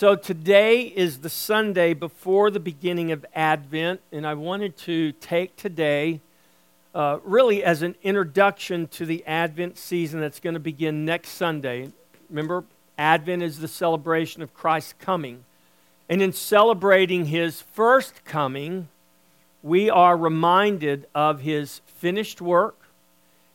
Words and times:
So 0.00 0.16
today 0.16 0.84
is 0.84 1.18
the 1.18 1.28
Sunday 1.28 1.92
before 1.92 2.50
the 2.50 2.58
beginning 2.58 3.12
of 3.12 3.26
Advent, 3.34 4.00
and 4.10 4.26
I 4.26 4.32
wanted 4.32 4.78
to 4.78 5.12
take 5.12 5.56
today 5.56 6.20
uh, 6.94 7.18
really 7.22 7.62
as 7.62 7.82
an 7.82 7.94
introduction 8.02 8.88
to 8.92 9.04
the 9.04 9.22
Advent 9.26 9.76
season 9.76 10.18
that's 10.20 10.40
going 10.40 10.54
to 10.54 10.58
begin 10.58 11.04
next 11.04 11.32
Sunday. 11.32 11.90
Remember, 12.30 12.64
Advent 12.96 13.42
is 13.42 13.58
the 13.58 13.68
celebration 13.68 14.40
of 14.40 14.54
Christ's 14.54 14.94
coming. 14.94 15.44
And 16.08 16.22
in 16.22 16.32
celebrating 16.32 17.26
his 17.26 17.60
first 17.60 18.24
coming, 18.24 18.88
we 19.62 19.90
are 19.90 20.16
reminded 20.16 21.08
of 21.14 21.42
his 21.42 21.82
finished 21.84 22.40
work, 22.40 22.78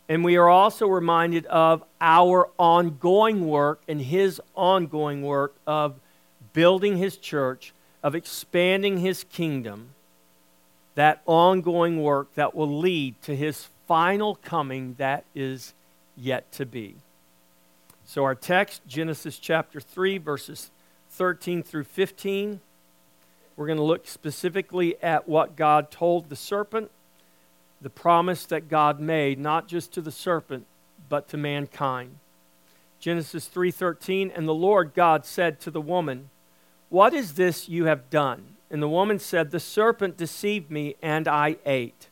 and 0.07 0.23
we 0.23 0.35
are 0.35 0.49
also 0.49 0.85
reminded 0.85 1.47
of 1.47 1.83
our 1.99 2.49
ongoing 2.59 3.47
work 3.47 3.81
and 3.87 3.99
his 3.99 4.39
ongoing 4.53 5.23
work 5.23 5.55
of 5.65 5.95
building 6.55 6.97
his 6.97 7.17
church, 7.17 7.73
of 8.01 8.15
expanding 8.15 8.99
his 8.99 9.25
kingdom, 9.25 9.89
that 10.95 11.21
ongoing 11.25 12.01
work 12.01 12.33
that 12.35 12.55
will 12.55 12.79
lead 12.79 13.21
to 13.21 13.35
his 13.35 13.67
final 13.87 14.35
coming 14.35 14.95
that 14.97 15.25
is 15.35 15.73
yet 16.15 16.49
to 16.53 16.65
be. 16.65 16.95
So, 18.05 18.23
our 18.23 18.35
text, 18.35 18.81
Genesis 18.87 19.37
chapter 19.37 19.81
3, 19.81 20.17
verses 20.17 20.71
13 21.11 21.61
through 21.61 21.83
15. 21.83 22.61
We're 23.57 23.67
going 23.67 23.77
to 23.77 23.83
look 23.83 24.07
specifically 24.07 25.01
at 25.03 25.27
what 25.27 25.55
God 25.55 25.91
told 25.91 26.29
the 26.29 26.35
serpent, 26.35 26.89
the 27.81 27.89
promise 27.89 28.45
that 28.45 28.69
God 28.69 28.99
made, 28.99 29.39
not 29.39 29.67
just 29.67 29.91
to 29.93 30.01
the 30.01 30.11
serpent, 30.11 30.65
but 31.09 31.27
to 31.29 31.37
mankind. 31.37 32.17
Genesis 32.99 33.47
3:13 33.47 34.31
and 34.35 34.47
the 34.47 34.53
Lord 34.53 34.93
God 34.93 35.25
said 35.25 35.59
to 35.61 35.71
the 35.71 35.81
woman, 35.81 36.29
what 36.89 37.13
is 37.13 37.33
this 37.33 37.67
you 37.67 37.85
have 37.85 38.09
done? 38.09 38.55
And 38.69 38.81
the 38.81 38.89
woman 38.89 39.19
said, 39.19 39.51
The 39.51 39.59
serpent 39.59 40.17
deceived 40.17 40.71
me, 40.71 40.95
and 41.01 41.27
I 41.27 41.57
ate. 41.65 42.09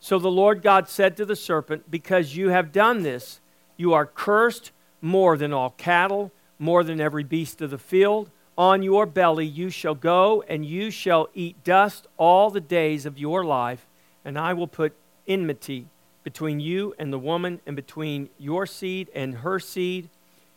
So 0.00 0.18
the 0.18 0.30
Lord 0.30 0.62
God 0.62 0.88
said 0.88 1.16
to 1.16 1.24
the 1.24 1.36
serpent, 1.36 1.90
Because 1.90 2.36
you 2.36 2.50
have 2.50 2.72
done 2.72 3.02
this, 3.02 3.40
you 3.76 3.92
are 3.92 4.06
cursed 4.06 4.72
more 5.00 5.36
than 5.36 5.52
all 5.52 5.70
cattle, 5.70 6.32
more 6.58 6.84
than 6.84 7.00
every 7.00 7.24
beast 7.24 7.60
of 7.60 7.70
the 7.70 7.78
field. 7.78 8.30
On 8.56 8.82
your 8.82 9.06
belly 9.06 9.46
you 9.46 9.70
shall 9.70 9.94
go, 9.94 10.42
and 10.48 10.66
you 10.66 10.90
shall 10.90 11.28
eat 11.32 11.62
dust 11.62 12.06
all 12.16 12.50
the 12.50 12.60
days 12.60 13.06
of 13.06 13.18
your 13.18 13.44
life, 13.44 13.86
and 14.24 14.38
I 14.38 14.52
will 14.52 14.66
put 14.66 14.96
enmity 15.26 15.86
between 16.24 16.60
you 16.60 16.94
and 16.98 17.12
the 17.12 17.18
woman, 17.18 17.60
and 17.66 17.74
between 17.74 18.28
your 18.38 18.66
seed 18.66 19.08
and 19.14 19.36
her 19.36 19.58
seed. 19.58 20.10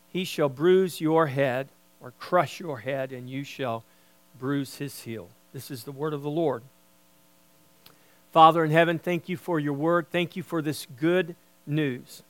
He 0.08 0.24
shall 0.24 0.48
bruise 0.48 1.00
your 1.00 1.28
head 1.28 1.68
or 2.02 2.12
crush 2.18 2.60
your 2.60 2.78
head, 2.78 3.12
and 3.12 3.30
you 3.30 3.44
shall 3.44 3.84
bruise 4.38 4.76
his 4.76 5.02
heel. 5.02 5.28
This 5.52 5.70
is 5.70 5.84
the 5.84 5.92
word 5.92 6.12
of 6.12 6.22
the 6.22 6.30
Lord. 6.30 6.62
Father 8.32 8.64
in 8.64 8.70
heaven, 8.70 8.98
thank 8.98 9.28
you 9.28 9.36
for 9.36 9.60
your 9.60 9.74
word. 9.74 10.06
Thank 10.10 10.36
you 10.36 10.42
for 10.42 10.62
this 10.62 10.86
good 10.98 11.36
news. 11.66 12.22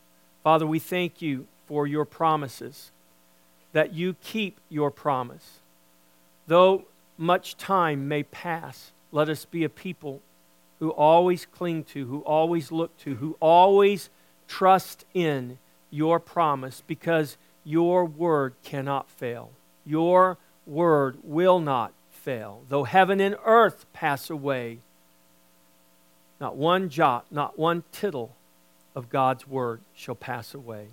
Father, 0.42 0.66
we 0.66 0.78
thank 0.78 1.22
you 1.22 1.46
for 1.66 1.86
your 1.86 2.04
promises, 2.04 2.90
that 3.72 3.94
you 3.94 4.16
keep 4.22 4.58
your 4.68 4.90
promise. 4.90 5.60
Though 6.46 6.84
much 7.16 7.56
time 7.56 8.08
may 8.08 8.24
pass, 8.24 8.90
let 9.12 9.28
us 9.28 9.44
be 9.44 9.64
a 9.64 9.68
people 9.68 10.20
who 10.80 10.90
always 10.90 11.46
cling 11.46 11.84
to, 11.84 12.06
who 12.06 12.20
always 12.20 12.72
look 12.72 12.96
to, 12.98 13.14
who 13.14 13.36
always 13.38 14.10
trust 14.48 15.04
in 15.14 15.58
your 15.90 16.18
promise 16.18 16.82
because 16.86 17.36
your 17.64 18.04
word 18.04 18.54
cannot 18.64 19.08
fail. 19.08 19.50
Your 19.84 20.38
word 20.66 21.18
will 21.22 21.58
not 21.58 21.92
fail. 22.10 22.62
Though 22.68 22.84
heaven 22.84 23.20
and 23.20 23.36
earth 23.44 23.86
pass 23.92 24.30
away, 24.30 24.78
not 26.40 26.56
one 26.56 26.88
jot, 26.88 27.26
not 27.30 27.58
one 27.58 27.84
tittle 27.92 28.34
of 28.94 29.10
God's 29.10 29.46
word 29.46 29.80
shall 29.94 30.14
pass 30.14 30.54
away. 30.54 30.88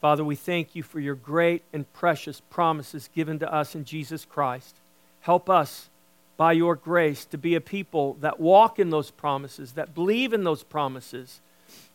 Father, 0.00 0.24
we 0.24 0.36
thank 0.36 0.76
you 0.76 0.82
for 0.82 1.00
your 1.00 1.16
great 1.16 1.62
and 1.72 1.92
precious 1.92 2.40
promises 2.50 3.10
given 3.14 3.38
to 3.40 3.52
us 3.52 3.74
in 3.74 3.84
Jesus 3.84 4.24
Christ. 4.24 4.76
Help 5.20 5.50
us 5.50 5.88
by 6.36 6.52
your 6.52 6.76
grace 6.76 7.24
to 7.26 7.38
be 7.38 7.56
a 7.56 7.60
people 7.60 8.16
that 8.20 8.38
walk 8.38 8.78
in 8.78 8.90
those 8.90 9.10
promises, 9.10 9.72
that 9.72 9.94
believe 9.94 10.32
in 10.32 10.44
those 10.44 10.62
promises, 10.62 11.40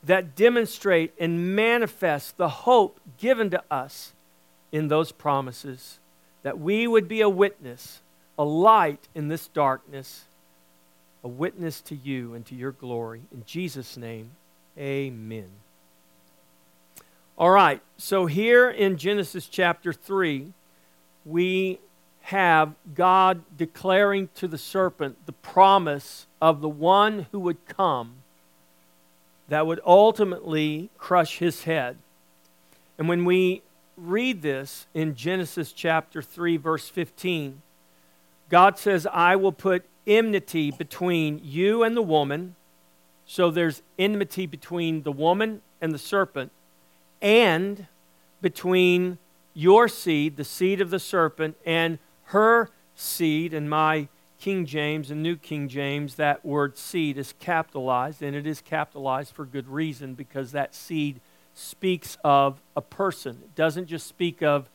that 0.04 0.36
demonstrate 0.36 1.14
and 1.18 1.56
manifest 1.56 2.36
the 2.36 2.50
hope 2.50 3.00
given 3.18 3.50
to 3.50 3.64
us 3.72 4.12
in 4.74 4.90
those 4.90 5.14
promises 5.14 6.00
that 6.44 6.60
we 6.60 6.88
would 6.88 7.08
be 7.08 7.22
a 7.22 7.30
witness, 7.30 8.02
a 8.38 8.44
light 8.44 9.08
in 9.16 9.28
this 9.28 9.48
darkness, 9.48 10.26
a 11.24 11.28
witness 11.28 11.82
to 11.82 11.96
you 11.96 12.34
and 12.34 12.46
to 12.46 12.56
your 12.56 12.72
glory. 12.72 13.22
In 13.32 13.44
Jesus' 13.46 13.98
name, 13.98 14.32
amen. 14.78 15.50
All 17.38 17.50
right, 17.50 17.82
so 17.98 18.26
here 18.28 18.70
in 18.70 18.98
Genesis 18.98 19.48
chapter 19.48 19.92
3, 19.92 20.54
we 21.26 21.80
have 22.24 22.76
God 22.94 23.42
declaring 23.58 24.30
to 24.36 24.48
the 24.48 24.58
serpent 24.58 25.26
the 25.26 25.32
promise 25.32 26.28
of 26.42 26.62
the 26.62 26.70
one 26.70 27.28
who 27.32 27.40
would 27.40 27.66
come 27.66 28.16
that 29.50 29.68
would 29.68 29.82
ultimately 29.86 30.90
crush 30.98 31.40
his 31.40 31.64
head. 31.64 31.98
And 32.98 33.10
when 33.10 33.26
we 33.26 33.62
read 33.98 34.42
this 34.42 34.88
in 34.94 35.16
Genesis 35.16 35.72
chapter 35.72 36.22
3, 36.22 36.58
verse 36.58 36.90
15, 36.90 37.62
God 38.50 38.78
says, 38.78 39.08
I 39.12 39.36
will 39.36 39.52
put 39.52 39.86
enmity 40.06 40.72
between 40.72 41.40
you 41.44 41.84
and 41.84 41.96
the 41.96 42.02
woman. 42.02 42.56
So 43.26 43.50
there's 43.50 43.82
enmity 43.98 44.46
between 44.46 45.04
the 45.04 45.12
woman 45.12 45.62
and 45.82 45.94
the 45.94 46.00
serpent, 46.00 46.52
and 47.22 47.88
between 48.42 49.18
your 49.54 49.88
seed, 49.88 50.36
the 50.36 50.44
seed 50.44 50.82
of 50.82 50.90
the 50.90 51.00
serpent, 51.00 51.56
and 51.66 52.00
her 52.26 52.70
seed. 52.96 53.54
In 53.54 53.70
my 53.70 54.08
King 54.40 54.66
James 54.66 55.10
and 55.10 55.24
New 55.24 55.38
King 55.38 55.70
James, 55.70 56.16
that 56.16 56.46
word 56.46 56.78
seed 56.78 57.18
is 57.18 57.34
capitalized, 57.40 58.22
and 58.22 58.36
it 58.36 58.46
is 58.46 58.62
capitalized 58.62 59.34
for 59.34 59.46
good 59.46 59.68
reason 59.68 60.16
because 60.16 60.52
that 60.52 60.76
seed 60.76 61.22
speaks 61.54 62.18
of 62.24 62.60
a 62.76 62.82
person. 62.82 63.40
It 63.44 63.56
doesn't 63.56 63.88
just 63.88 64.08
speak 64.08 64.42
of 64.42 64.70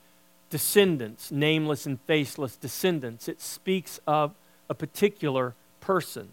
descendants, 0.51 1.31
nameless 1.31 1.87
and 1.87 2.01
faceless 2.03 2.57
descendants. 2.57 3.29
It 3.29 3.41
speaks 3.41 4.01
of 4.07 4.33
a 4.69 4.75
particular 4.75 5.55
person. 5.81 6.29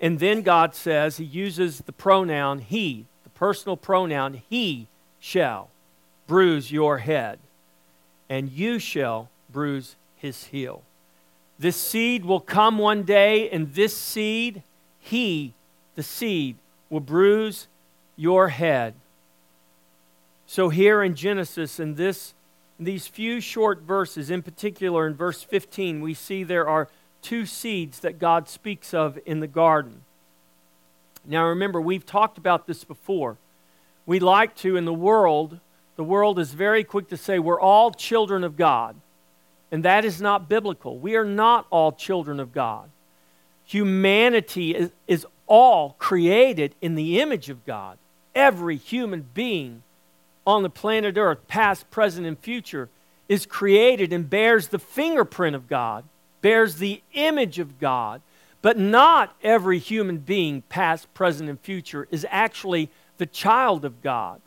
And 0.00 0.18
then 0.18 0.42
God 0.42 0.74
says, 0.74 1.16
He 1.16 1.24
uses 1.24 1.78
the 1.78 1.92
pronoun 1.92 2.58
he, 2.58 3.06
the 3.22 3.30
personal 3.30 3.76
pronoun 3.76 4.42
he 4.48 4.88
shall 5.20 5.70
bruise 6.26 6.72
your 6.72 6.98
head, 6.98 7.38
and 8.28 8.50
you 8.50 8.78
shall 8.78 9.28
bruise 9.50 9.96
his 10.16 10.46
heel. 10.46 10.82
This 11.58 11.76
seed 11.76 12.24
will 12.24 12.40
come 12.40 12.78
one 12.78 13.04
day, 13.04 13.48
and 13.50 13.72
this 13.74 13.96
seed, 13.96 14.62
he, 14.98 15.54
the 15.94 16.02
seed, 16.02 16.56
will 16.90 17.00
bruise 17.00 17.68
your 18.16 18.48
head. 18.48 18.94
So, 20.46 20.68
here 20.68 21.02
in 21.02 21.14
Genesis, 21.14 21.80
in 21.80 21.94
this, 21.94 22.34
these 22.78 23.06
few 23.06 23.40
short 23.40 23.82
verses, 23.82 24.30
in 24.30 24.42
particular 24.42 25.06
in 25.06 25.14
verse 25.14 25.42
15, 25.42 26.00
we 26.00 26.14
see 26.14 26.44
there 26.44 26.68
are 26.68 26.88
two 27.22 27.46
seeds 27.46 28.00
that 28.00 28.18
God 28.18 28.48
speaks 28.48 28.92
of 28.92 29.18
in 29.24 29.40
the 29.40 29.46
garden. 29.46 30.02
Now, 31.24 31.46
remember, 31.46 31.80
we've 31.80 32.04
talked 32.04 32.36
about 32.36 32.66
this 32.66 32.84
before. 32.84 33.38
We 34.04 34.20
like 34.20 34.54
to, 34.56 34.76
in 34.76 34.84
the 34.84 34.92
world, 34.92 35.58
the 35.96 36.04
world 36.04 36.38
is 36.38 36.52
very 36.52 36.84
quick 36.84 37.08
to 37.08 37.16
say 37.16 37.38
we're 37.38 37.60
all 37.60 37.90
children 37.90 38.44
of 38.44 38.56
God. 38.56 38.96
And 39.72 39.84
that 39.84 40.04
is 40.04 40.20
not 40.20 40.48
biblical. 40.48 40.98
We 40.98 41.16
are 41.16 41.24
not 41.24 41.66
all 41.70 41.92
children 41.92 42.38
of 42.38 42.52
God. 42.52 42.90
Humanity 43.64 44.74
is, 44.74 44.90
is 45.08 45.26
all 45.46 45.96
created 45.98 46.74
in 46.82 46.94
the 46.94 47.20
image 47.20 47.48
of 47.48 47.64
God 47.64 47.98
every 48.34 48.76
human 48.76 49.26
being 49.34 49.82
on 50.46 50.62
the 50.62 50.70
planet 50.70 51.16
Earth, 51.16 51.46
past, 51.48 51.90
present, 51.90 52.26
and 52.26 52.38
future, 52.38 52.88
is 53.28 53.46
created 53.46 54.12
and 54.12 54.28
bears 54.28 54.68
the 54.68 54.78
fingerprint 54.78 55.56
of 55.56 55.68
God, 55.68 56.04
bears 56.42 56.76
the 56.76 57.02
image 57.14 57.58
of 57.58 57.78
God. 57.78 58.20
But 58.60 58.78
not 58.78 59.34
every 59.42 59.78
human 59.78 60.18
being, 60.18 60.62
past, 60.62 61.12
present, 61.14 61.50
and 61.50 61.60
future, 61.60 62.08
is 62.10 62.26
actually 62.30 62.90
the 63.18 63.26
child 63.26 63.84
of 63.84 64.02
God. 64.02 64.40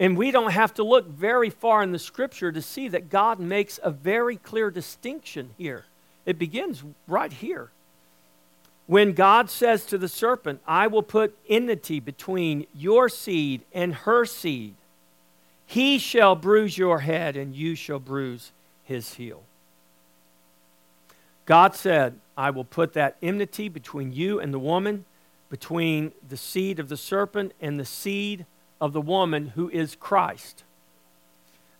And 0.00 0.16
we 0.16 0.30
don't 0.30 0.52
have 0.52 0.74
to 0.74 0.84
look 0.84 1.08
very 1.08 1.50
far 1.50 1.82
in 1.82 1.92
the 1.92 1.98
scripture 1.98 2.52
to 2.52 2.62
see 2.62 2.88
that 2.88 3.10
God 3.10 3.40
makes 3.40 3.80
a 3.82 3.90
very 3.90 4.36
clear 4.36 4.70
distinction 4.70 5.50
here. 5.58 5.84
It 6.24 6.38
begins 6.38 6.84
right 7.06 7.32
here 7.32 7.70
when 8.88 9.12
God 9.12 9.50
says 9.50 9.84
to 9.84 9.98
the 9.98 10.08
serpent, 10.08 10.62
I 10.66 10.86
will 10.86 11.02
put 11.02 11.36
enmity 11.46 12.00
between 12.00 12.66
your 12.74 13.10
seed 13.10 13.60
and 13.74 13.94
her 13.94 14.24
seed, 14.24 14.74
he 15.66 15.98
shall 15.98 16.34
bruise 16.34 16.78
your 16.78 17.00
head, 17.00 17.36
and 17.36 17.54
you 17.54 17.74
shall 17.74 17.98
bruise 17.98 18.50
his 18.84 19.14
heel. 19.14 19.42
God 21.44 21.74
said, 21.74 22.18
I 22.34 22.48
will 22.48 22.64
put 22.64 22.94
that 22.94 23.18
enmity 23.22 23.68
between 23.68 24.14
you 24.14 24.40
and 24.40 24.54
the 24.54 24.58
woman, 24.58 25.04
between 25.50 26.12
the 26.26 26.38
seed 26.38 26.78
of 26.78 26.88
the 26.88 26.96
serpent 26.96 27.52
and 27.60 27.78
the 27.78 27.84
seed 27.84 28.46
of 28.80 28.94
the 28.94 29.02
woman 29.02 29.48
who 29.48 29.68
is 29.68 29.96
Christ. 29.96 30.64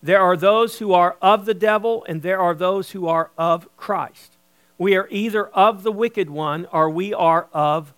There 0.03 0.21
are 0.21 0.37
those 0.37 0.79
who 0.79 0.93
are 0.93 1.17
of 1.23 1.47
the 1.47 1.55
devil, 1.55 2.05
and 2.07 2.21
there 2.21 2.39
are 2.41 2.55
those 2.55 2.91
who 2.91 3.09
are 3.09 3.31
of 3.39 3.75
Christ. 3.79 4.38
We 4.79 4.97
are 4.97 5.09
either 5.11 5.49
of 5.49 5.83
the 5.83 5.93
wicked 5.93 6.31
one 6.31 6.67
or 6.73 6.89
we 6.89 7.13
are 7.13 7.49
of 7.53 7.93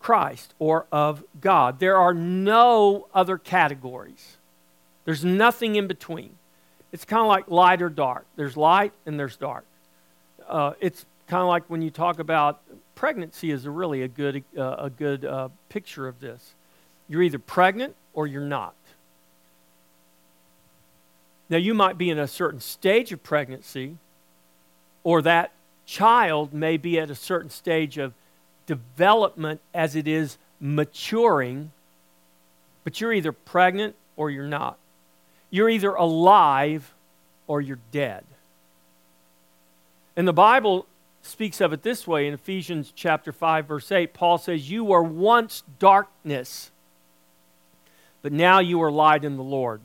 Christ 0.00 0.54
or 0.58 0.86
of 0.90 1.22
God. 1.40 1.78
There 1.78 1.96
are 1.96 2.14
no 2.14 3.06
other 3.14 3.38
categories. 3.38 4.38
There's 5.04 5.24
nothing 5.24 5.76
in 5.76 5.86
between. 5.86 6.36
It's 6.92 7.04
kind 7.04 7.20
of 7.20 7.26
like 7.28 7.48
light 7.48 7.82
or 7.82 7.90
dark. 7.90 8.24
There's 8.36 8.56
light 8.56 8.92
and 9.04 9.18
there's 9.18 9.36
dark. 9.36 9.64
Uh, 10.48 10.72
it's 10.80 11.04
kind 11.26 11.42
of 11.42 11.48
like 11.48 11.64
when 11.68 11.82
you 11.82 11.90
talk 11.90 12.18
about 12.18 12.60
pregnancy 12.94 13.50
is 13.50 13.66
a 13.66 13.70
really 13.70 14.02
a 14.02 14.08
good, 14.08 14.44
uh, 14.56 14.76
a 14.78 14.90
good 14.90 15.24
uh, 15.24 15.48
picture 15.68 16.06
of 16.06 16.20
this. 16.20 16.54
You're 17.08 17.22
either 17.22 17.38
pregnant 17.38 17.96
or 18.14 18.26
you're 18.26 18.42
not. 18.42 18.74
Now, 21.50 21.58
you 21.58 21.74
might 21.74 21.98
be 21.98 22.10
in 22.10 22.18
a 22.18 22.28
certain 22.28 22.60
stage 22.60 23.12
of 23.12 23.22
pregnancy, 23.22 23.96
or 25.02 25.20
that 25.22 25.52
child 25.86 26.52
may 26.52 26.76
be 26.76 26.98
at 26.98 27.10
a 27.10 27.14
certain 27.14 27.50
stage 27.50 27.98
of 27.98 28.14
development 28.66 29.60
as 29.72 29.96
it 29.96 30.08
is 30.08 30.38
maturing, 30.60 31.72
but 32.82 33.00
you're 33.00 33.12
either 33.12 33.32
pregnant 33.32 33.94
or 34.16 34.30
you're 34.30 34.46
not. 34.46 34.78
You're 35.50 35.70
either 35.70 35.94
alive 35.94 36.94
or 37.46 37.60
you're 37.60 37.78
dead. 37.92 38.24
And 40.16 40.26
the 40.26 40.32
Bible 40.32 40.86
speaks 41.22 41.60
of 41.60 41.72
it 41.72 41.82
this 41.82 42.06
way 42.06 42.26
in 42.26 42.34
Ephesians 42.34 42.92
chapter 42.94 43.32
5 43.32 43.66
verse 43.66 43.90
8. 43.90 44.14
Paul 44.14 44.38
says, 44.38 44.70
"You 44.70 44.84
were 44.84 45.02
once 45.02 45.62
darkness, 45.78 46.70
but 48.22 48.32
now 48.32 48.60
you 48.60 48.82
are 48.82 48.90
light 48.90 49.24
in 49.24 49.36
the 49.36 49.42
Lord." 49.42 49.80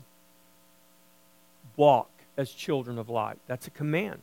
walk 1.80 2.10
as 2.36 2.50
children 2.50 2.98
of 2.98 3.08
light. 3.08 3.38
That's 3.46 3.66
a 3.66 3.70
command. 3.70 4.20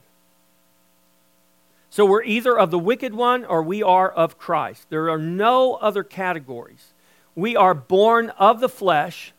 So 1.90 2.06
we're 2.06 2.24
either 2.24 2.58
of 2.58 2.72
the 2.72 2.80
wicked 2.80 3.14
one 3.14 3.46
or 3.46 3.64
we 3.64 3.82
are 3.82 4.10
of 4.10 4.38
Christ. 4.38 4.88
There 4.90 5.10
are 5.10 5.18
no 5.18 5.76
other 5.76 6.04
categories. 6.04 6.94
We 7.36 7.56
are 7.56 7.74
born 7.74 8.30
of 8.38 8.60
the 8.60 8.70
flesh 8.70 9.34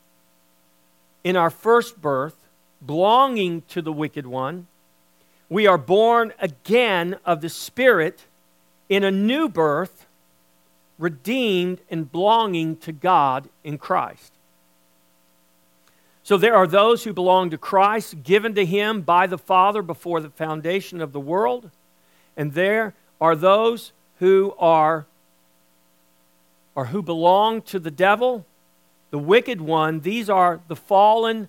in 1.24 1.36
our 1.36 1.50
first 1.50 2.00
birth, 2.00 2.36
belonging 2.84 3.62
to 3.68 3.82
the 3.82 3.92
wicked 3.92 4.26
one. 4.26 4.66
We 5.48 5.66
are 5.66 5.78
born 5.78 6.32
again 6.38 7.16
of 7.24 7.40
the 7.40 7.48
Spirit 7.48 8.24
in 8.88 9.04
a 9.04 9.10
new 9.10 9.48
birth, 9.48 10.06
redeemed 10.98 11.80
and 11.90 12.10
belonging 12.10 12.76
to 12.78 12.92
God 12.92 13.48
in 13.64 13.78
Christ. 13.78 14.32
So 16.22 16.36
there 16.36 16.54
are 16.54 16.66
those 16.66 17.04
who 17.04 17.12
belong 17.12 17.50
to 17.50 17.58
Christ, 17.58 18.22
given 18.22 18.54
to 18.54 18.66
him 18.66 19.00
by 19.00 19.26
the 19.26 19.38
Father 19.38 19.80
before 19.80 20.20
the 20.20 20.30
foundation 20.30 21.00
of 21.00 21.12
the 21.12 21.20
world. 21.20 21.70
And 22.38 22.54
there 22.54 22.94
are 23.20 23.36
those 23.36 23.92
who 24.20 24.54
are 24.58 25.04
or 26.74 26.86
who 26.86 27.02
belong 27.02 27.60
to 27.62 27.80
the 27.80 27.90
devil, 27.90 28.46
the 29.10 29.18
wicked 29.18 29.60
one. 29.60 30.00
These 30.00 30.30
are 30.30 30.60
the 30.68 30.76
fallen, 30.76 31.48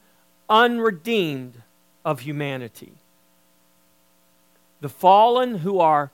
unredeemed 0.49 1.61
of 2.03 2.21
humanity. 2.21 2.93
The 4.81 4.89
fallen 4.89 5.59
who 5.59 5.79
are 5.79 6.09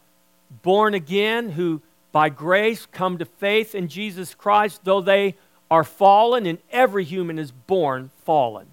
born 0.61 0.93
again, 0.93 1.51
who 1.51 1.81
by 2.11 2.27
grace 2.27 2.85
come 2.85 3.17
to 3.19 3.25
faith 3.25 3.73
in 3.73 3.87
Jesus 3.87 4.33
Christ, 4.33 4.81
though 4.83 5.01
they 5.01 5.35
are 5.71 5.85
fallen, 5.85 6.45
and 6.45 6.57
every 6.71 7.05
human 7.05 7.39
is 7.39 7.51
born 7.51 8.11
fallen. 8.25 8.67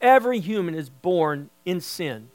Every 0.00 0.40
human 0.40 0.74
is 0.74 0.90
born 0.90 1.50
in 1.64 1.80
sin. 1.80 2.30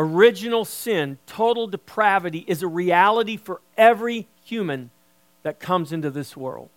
Original 0.00 0.64
sin, 0.64 1.18
total 1.26 1.66
depravity, 1.66 2.42
is 2.46 2.62
a 2.62 2.66
reality 2.66 3.36
for 3.36 3.60
every 3.76 4.26
human 4.42 4.88
that 5.42 5.60
comes 5.60 5.92
into 5.92 6.08
this 6.08 6.34
world. 6.34 6.70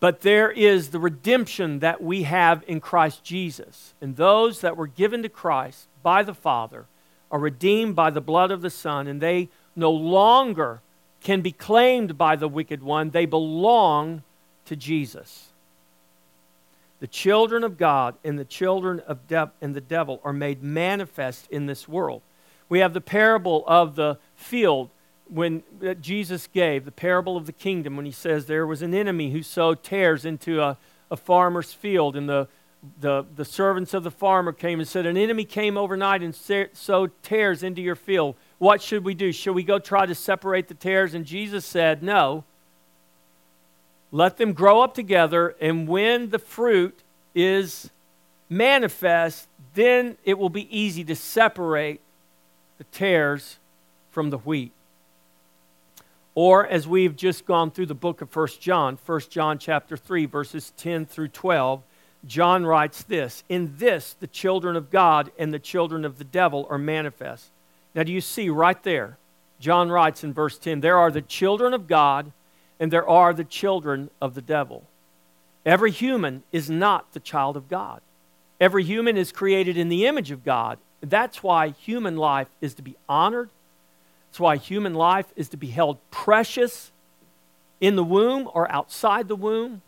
But 0.00 0.20
there 0.20 0.50
is 0.50 0.90
the 0.90 0.98
redemption 0.98 1.78
that 1.78 2.02
we 2.02 2.24
have 2.24 2.62
in 2.68 2.78
Christ 2.78 3.24
Jesus. 3.24 3.94
And 4.02 4.16
those 4.16 4.60
that 4.60 4.76
were 4.76 4.86
given 4.86 5.22
to 5.22 5.30
Christ 5.30 5.88
by 6.02 6.22
the 6.22 6.34
Father 6.34 6.84
are 7.30 7.38
redeemed 7.38 7.96
by 7.96 8.10
the 8.10 8.20
blood 8.20 8.50
of 8.50 8.60
the 8.60 8.68
Son, 8.68 9.06
and 9.06 9.18
they 9.18 9.48
no 9.74 9.90
longer 9.90 10.82
can 11.22 11.40
be 11.40 11.52
claimed 11.52 12.18
by 12.18 12.36
the 12.36 12.48
wicked 12.48 12.82
one. 12.82 13.08
They 13.10 13.24
belong 13.24 14.24
to 14.66 14.76
Jesus. 14.76 15.47
The 17.00 17.06
children 17.06 17.62
of 17.62 17.78
God 17.78 18.16
and 18.24 18.38
the 18.38 18.44
children 18.44 19.00
of 19.00 19.26
de- 19.28 19.52
and 19.60 19.74
the 19.74 19.80
devil 19.80 20.20
are 20.24 20.32
made 20.32 20.62
manifest 20.62 21.46
in 21.50 21.66
this 21.66 21.86
world. 21.88 22.22
We 22.68 22.80
have 22.80 22.92
the 22.92 23.00
parable 23.00 23.64
of 23.66 23.94
the 23.94 24.18
field 24.34 24.90
when 25.28 25.62
that 25.80 26.00
Jesus 26.00 26.46
gave, 26.46 26.84
the 26.84 26.90
parable 26.90 27.36
of 27.36 27.46
the 27.46 27.52
kingdom, 27.52 27.96
when 27.96 28.06
he 28.06 28.12
says 28.12 28.46
there 28.46 28.66
was 28.66 28.82
an 28.82 28.94
enemy 28.94 29.30
who 29.30 29.42
sowed 29.42 29.82
tares 29.82 30.24
into 30.24 30.60
a, 30.60 30.76
a 31.10 31.16
farmer's 31.16 31.72
field, 31.72 32.16
and 32.16 32.28
the, 32.28 32.48
the, 33.00 33.26
the 33.36 33.44
servants 33.44 33.94
of 33.94 34.04
the 34.04 34.10
farmer 34.10 34.52
came 34.52 34.80
and 34.80 34.88
said, 34.88 35.06
An 35.06 35.16
enemy 35.16 35.44
came 35.44 35.76
overnight 35.76 36.22
and 36.22 36.34
sowed 36.34 37.22
tares 37.22 37.62
into 37.62 37.82
your 37.82 37.96
field. 37.96 38.36
What 38.58 38.82
should 38.82 39.04
we 39.04 39.14
do? 39.14 39.32
Should 39.32 39.54
we 39.54 39.62
go 39.62 39.78
try 39.78 40.06
to 40.06 40.14
separate 40.14 40.68
the 40.68 40.74
tares? 40.74 41.14
And 41.14 41.24
Jesus 41.24 41.64
said, 41.64 42.02
No. 42.02 42.44
Let 44.10 44.38
them 44.38 44.52
grow 44.52 44.80
up 44.80 44.94
together, 44.94 45.54
and 45.60 45.86
when 45.86 46.30
the 46.30 46.38
fruit 46.38 46.98
is 47.34 47.90
manifest, 48.48 49.48
then 49.74 50.16
it 50.24 50.38
will 50.38 50.48
be 50.48 50.66
easy 50.76 51.04
to 51.04 51.14
separate 51.14 52.00
the 52.78 52.84
tares 52.84 53.58
from 54.10 54.30
the 54.30 54.38
wheat. 54.38 54.72
Or 56.34 56.66
as 56.66 56.86
we've 56.86 57.16
just 57.16 57.46
gone 57.46 57.70
through 57.70 57.86
the 57.86 57.94
book 57.94 58.22
of 58.22 58.34
1 58.34 58.48
John, 58.60 58.96
1 59.04 59.20
John 59.28 59.58
chapter 59.58 59.96
3 59.96 60.24
verses 60.24 60.72
10 60.76 61.04
through 61.04 61.28
12, 61.28 61.82
John 62.26 62.64
writes 62.64 63.02
this, 63.02 63.44
"In 63.48 63.74
this 63.76 64.14
the 64.14 64.26
children 64.26 64.76
of 64.76 64.90
God 64.90 65.30
and 65.38 65.52
the 65.52 65.58
children 65.58 66.04
of 66.04 66.18
the 66.18 66.24
devil 66.24 66.66
are 66.70 66.78
manifest." 66.78 67.50
Now 67.94 68.04
do 68.04 68.12
you 68.12 68.20
see 68.20 68.48
right 68.48 68.82
there? 68.82 69.18
John 69.60 69.90
writes 69.90 70.24
in 70.24 70.32
verse 70.32 70.58
10, 70.58 70.80
"There 70.80 70.96
are 70.96 71.10
the 71.10 71.22
children 71.22 71.74
of 71.74 71.86
God 71.86 72.32
and 72.80 72.92
there 72.92 73.08
are 73.08 73.32
the 73.32 73.44
children 73.44 74.10
of 74.20 74.34
the 74.34 74.42
devil. 74.42 74.84
Every 75.66 75.90
human 75.90 76.42
is 76.52 76.70
not 76.70 77.12
the 77.12 77.20
child 77.20 77.56
of 77.56 77.68
God. 77.68 78.00
Every 78.60 78.84
human 78.84 79.16
is 79.16 79.32
created 79.32 79.76
in 79.76 79.88
the 79.88 80.06
image 80.06 80.30
of 80.30 80.44
God. 80.44 80.78
That's 81.00 81.42
why 81.42 81.68
human 81.68 82.16
life 82.16 82.48
is 82.60 82.74
to 82.74 82.82
be 82.82 82.96
honored. 83.08 83.50
That's 84.28 84.40
why 84.40 84.56
human 84.56 84.94
life 84.94 85.26
is 85.36 85.48
to 85.50 85.56
be 85.56 85.68
held 85.68 85.98
precious 86.10 86.92
in 87.80 87.96
the 87.96 88.04
womb 88.04 88.48
or 88.52 88.70
outside 88.70 89.28
the 89.28 89.36
womb. 89.36 89.82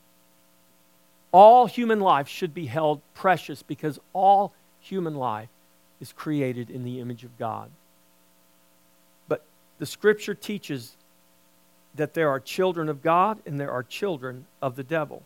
All 1.32 1.66
human 1.66 2.00
life 2.00 2.28
should 2.28 2.54
be 2.54 2.66
held 2.66 3.00
precious 3.14 3.62
because 3.62 3.98
all 4.12 4.52
human 4.80 5.14
life 5.14 5.48
is 6.00 6.12
created 6.12 6.70
in 6.70 6.84
the 6.84 7.00
image 7.00 7.24
of 7.24 7.38
God. 7.38 7.70
But 9.28 9.44
the 9.78 9.86
scripture 9.86 10.34
teaches 10.34 10.96
that 11.94 12.14
there 12.14 12.28
are 12.28 12.40
children 12.40 12.88
of 12.88 13.02
God 13.02 13.38
and 13.46 13.58
there 13.58 13.70
are 13.70 13.82
children 13.82 14.46
of 14.62 14.76
the 14.76 14.84
devil. 14.84 15.22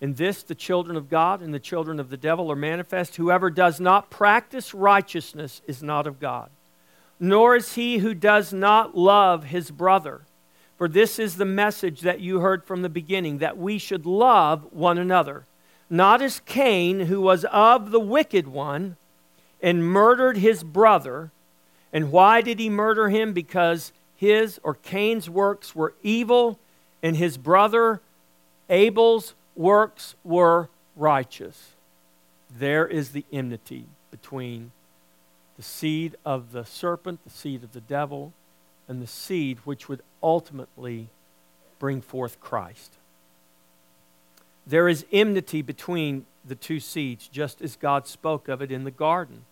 In 0.00 0.14
this, 0.14 0.42
the 0.42 0.54
children 0.54 0.96
of 0.96 1.08
God 1.08 1.40
and 1.40 1.54
the 1.54 1.58
children 1.58 1.98
of 1.98 2.10
the 2.10 2.16
devil 2.16 2.50
are 2.50 2.56
manifest. 2.56 3.16
Whoever 3.16 3.48
does 3.48 3.80
not 3.80 4.10
practice 4.10 4.74
righteousness 4.74 5.62
is 5.66 5.82
not 5.82 6.06
of 6.06 6.20
God, 6.20 6.50
nor 7.18 7.56
is 7.56 7.74
he 7.74 7.98
who 7.98 8.12
does 8.12 8.52
not 8.52 8.96
love 8.96 9.44
his 9.44 9.70
brother. 9.70 10.22
For 10.76 10.88
this 10.88 11.18
is 11.18 11.36
the 11.36 11.44
message 11.44 12.00
that 12.00 12.20
you 12.20 12.40
heard 12.40 12.64
from 12.64 12.82
the 12.82 12.88
beginning 12.88 13.38
that 13.38 13.56
we 13.56 13.78
should 13.78 14.04
love 14.04 14.66
one 14.72 14.98
another. 14.98 15.44
Not 15.88 16.20
as 16.20 16.40
Cain, 16.40 17.00
who 17.00 17.20
was 17.20 17.44
of 17.46 17.90
the 17.90 18.00
wicked 18.00 18.48
one 18.48 18.96
and 19.62 19.84
murdered 19.84 20.36
his 20.36 20.64
brother. 20.64 21.30
And 21.92 22.10
why 22.10 22.40
did 22.40 22.58
he 22.58 22.68
murder 22.68 23.08
him? 23.08 23.32
Because 23.32 23.92
his 24.24 24.58
or 24.62 24.74
Cain's 24.74 25.28
works 25.28 25.74
were 25.74 25.94
evil, 26.02 26.58
and 27.02 27.16
his 27.16 27.36
brother 27.36 28.00
Abel's 28.70 29.34
works 29.54 30.14
were 30.24 30.68
righteous. 30.96 31.72
There 32.50 32.86
is 32.86 33.10
the 33.10 33.24
enmity 33.30 33.84
between 34.10 34.72
the 35.56 35.62
seed 35.62 36.16
of 36.24 36.52
the 36.52 36.64
serpent, 36.64 37.20
the 37.24 37.30
seed 37.30 37.62
of 37.62 37.72
the 37.72 37.80
devil, 37.80 38.32
and 38.88 39.00
the 39.02 39.06
seed 39.06 39.58
which 39.64 39.88
would 39.88 40.02
ultimately 40.22 41.08
bring 41.78 42.00
forth 42.00 42.40
Christ. 42.40 42.92
There 44.66 44.88
is 44.88 45.04
enmity 45.12 45.62
between 45.62 46.24
the 46.44 46.54
two 46.54 46.80
seeds, 46.80 47.28
just 47.28 47.60
as 47.60 47.76
God 47.76 48.06
spoke 48.06 48.48
of 48.48 48.62
it 48.62 48.70
in 48.72 48.84
the 48.84 48.90
garden. 48.90 49.44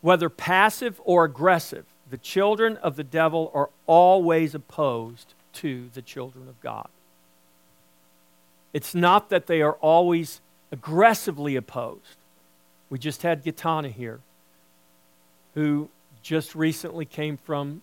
whether 0.00 0.28
passive 0.28 1.00
or 1.04 1.24
aggressive, 1.24 1.84
the 2.10 2.18
children 2.18 2.76
of 2.78 2.96
the 2.96 3.04
devil 3.04 3.50
are 3.54 3.70
always 3.86 4.54
opposed 4.54 5.34
to 5.54 5.88
the 5.94 6.02
children 6.02 6.48
of 6.48 6.60
God. 6.60 6.88
It's 8.72 8.94
not 8.94 9.30
that 9.30 9.46
they 9.46 9.62
are 9.62 9.74
always 9.74 10.40
aggressively 10.70 11.56
opposed. 11.56 12.16
We 12.90 12.98
just 12.98 13.22
had 13.22 13.44
Gitana 13.44 13.92
here, 13.92 14.20
who 15.54 15.88
just 16.22 16.54
recently 16.54 17.04
came 17.04 17.36
from 17.36 17.82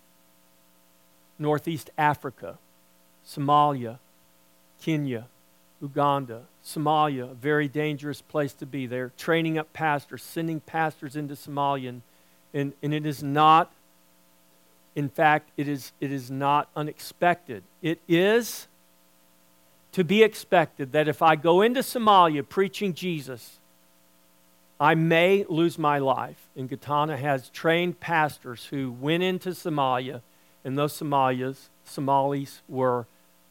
Northeast 1.38 1.89
Africa, 1.98 2.58
Somalia, 3.27 4.00
Kenya, 4.82 5.25
Uganda, 5.82 6.44
Somalia, 6.63 7.32
a 7.32 7.34
very 7.34 7.67
dangerous 7.67 8.22
place 8.22 8.53
to 8.53 8.65
be. 8.65 8.88
They're 8.88 9.12
training 9.17 9.58
up 9.58 9.74
pastors, 9.74 10.24
sending 10.24 10.60
pastors 10.60 11.15
into 11.15 11.36
Somalia, 11.36 11.89
and, 11.89 12.01
and, 12.53 12.74
and 12.82 12.94
it 12.94 13.05
is 13.05 13.22
not, 13.22 13.72
in 14.95 15.09
fact, 15.09 15.49
it 15.57 15.67
is, 15.67 15.91
it 15.99 16.11
is 16.11 16.31
not 16.31 16.69
unexpected. 16.75 17.63
It 17.81 17.99
is 18.07 18.67
to 19.91 20.03
be 20.03 20.23
expected 20.23 20.93
that 20.93 21.07
if 21.07 21.21
I 21.21 21.35
go 21.35 21.61
into 21.61 21.81
Somalia 21.81 22.47
preaching 22.47 22.93
Jesus, 22.93 23.59
I 24.79 24.95
may 24.95 25.45
lose 25.47 25.77
my 25.77 25.99
life. 25.99 26.47
And 26.55 26.69
Gitana 26.69 27.17
has 27.17 27.49
trained 27.49 27.99
pastors 27.99 28.65
who 28.65 28.91
went 28.91 29.23
into 29.23 29.49
Somalia, 29.49 30.21
and 30.63 30.77
those 30.77 30.93
Somalias, 30.93 31.69
Somalis 31.83 32.61
were 32.67 33.05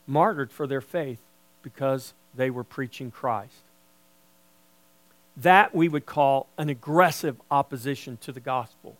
martyred 0.06 0.50
for 0.50 0.66
their 0.66 0.80
faith 0.80 1.20
because 1.62 2.14
they 2.34 2.50
were 2.50 2.64
preaching 2.64 3.10
Christ. 3.10 3.62
That 5.36 5.74
we 5.74 5.88
would 5.88 6.06
call 6.06 6.46
an 6.58 6.68
aggressive 6.68 7.36
opposition 7.50 8.18
to 8.18 8.32
the 8.32 8.40
gospel. 8.40 8.96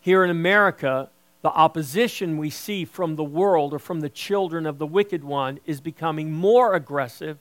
Here 0.00 0.24
in 0.24 0.30
America, 0.30 1.10
the 1.48 1.54
opposition 1.54 2.36
we 2.36 2.50
see 2.50 2.84
from 2.84 3.16
the 3.16 3.24
world 3.24 3.72
or 3.72 3.78
from 3.78 4.00
the 4.00 4.10
children 4.10 4.66
of 4.66 4.76
the 4.76 4.86
wicked 4.86 5.24
one 5.24 5.58
is 5.64 5.80
becoming 5.80 6.30
more 6.30 6.74
aggressive, 6.74 7.38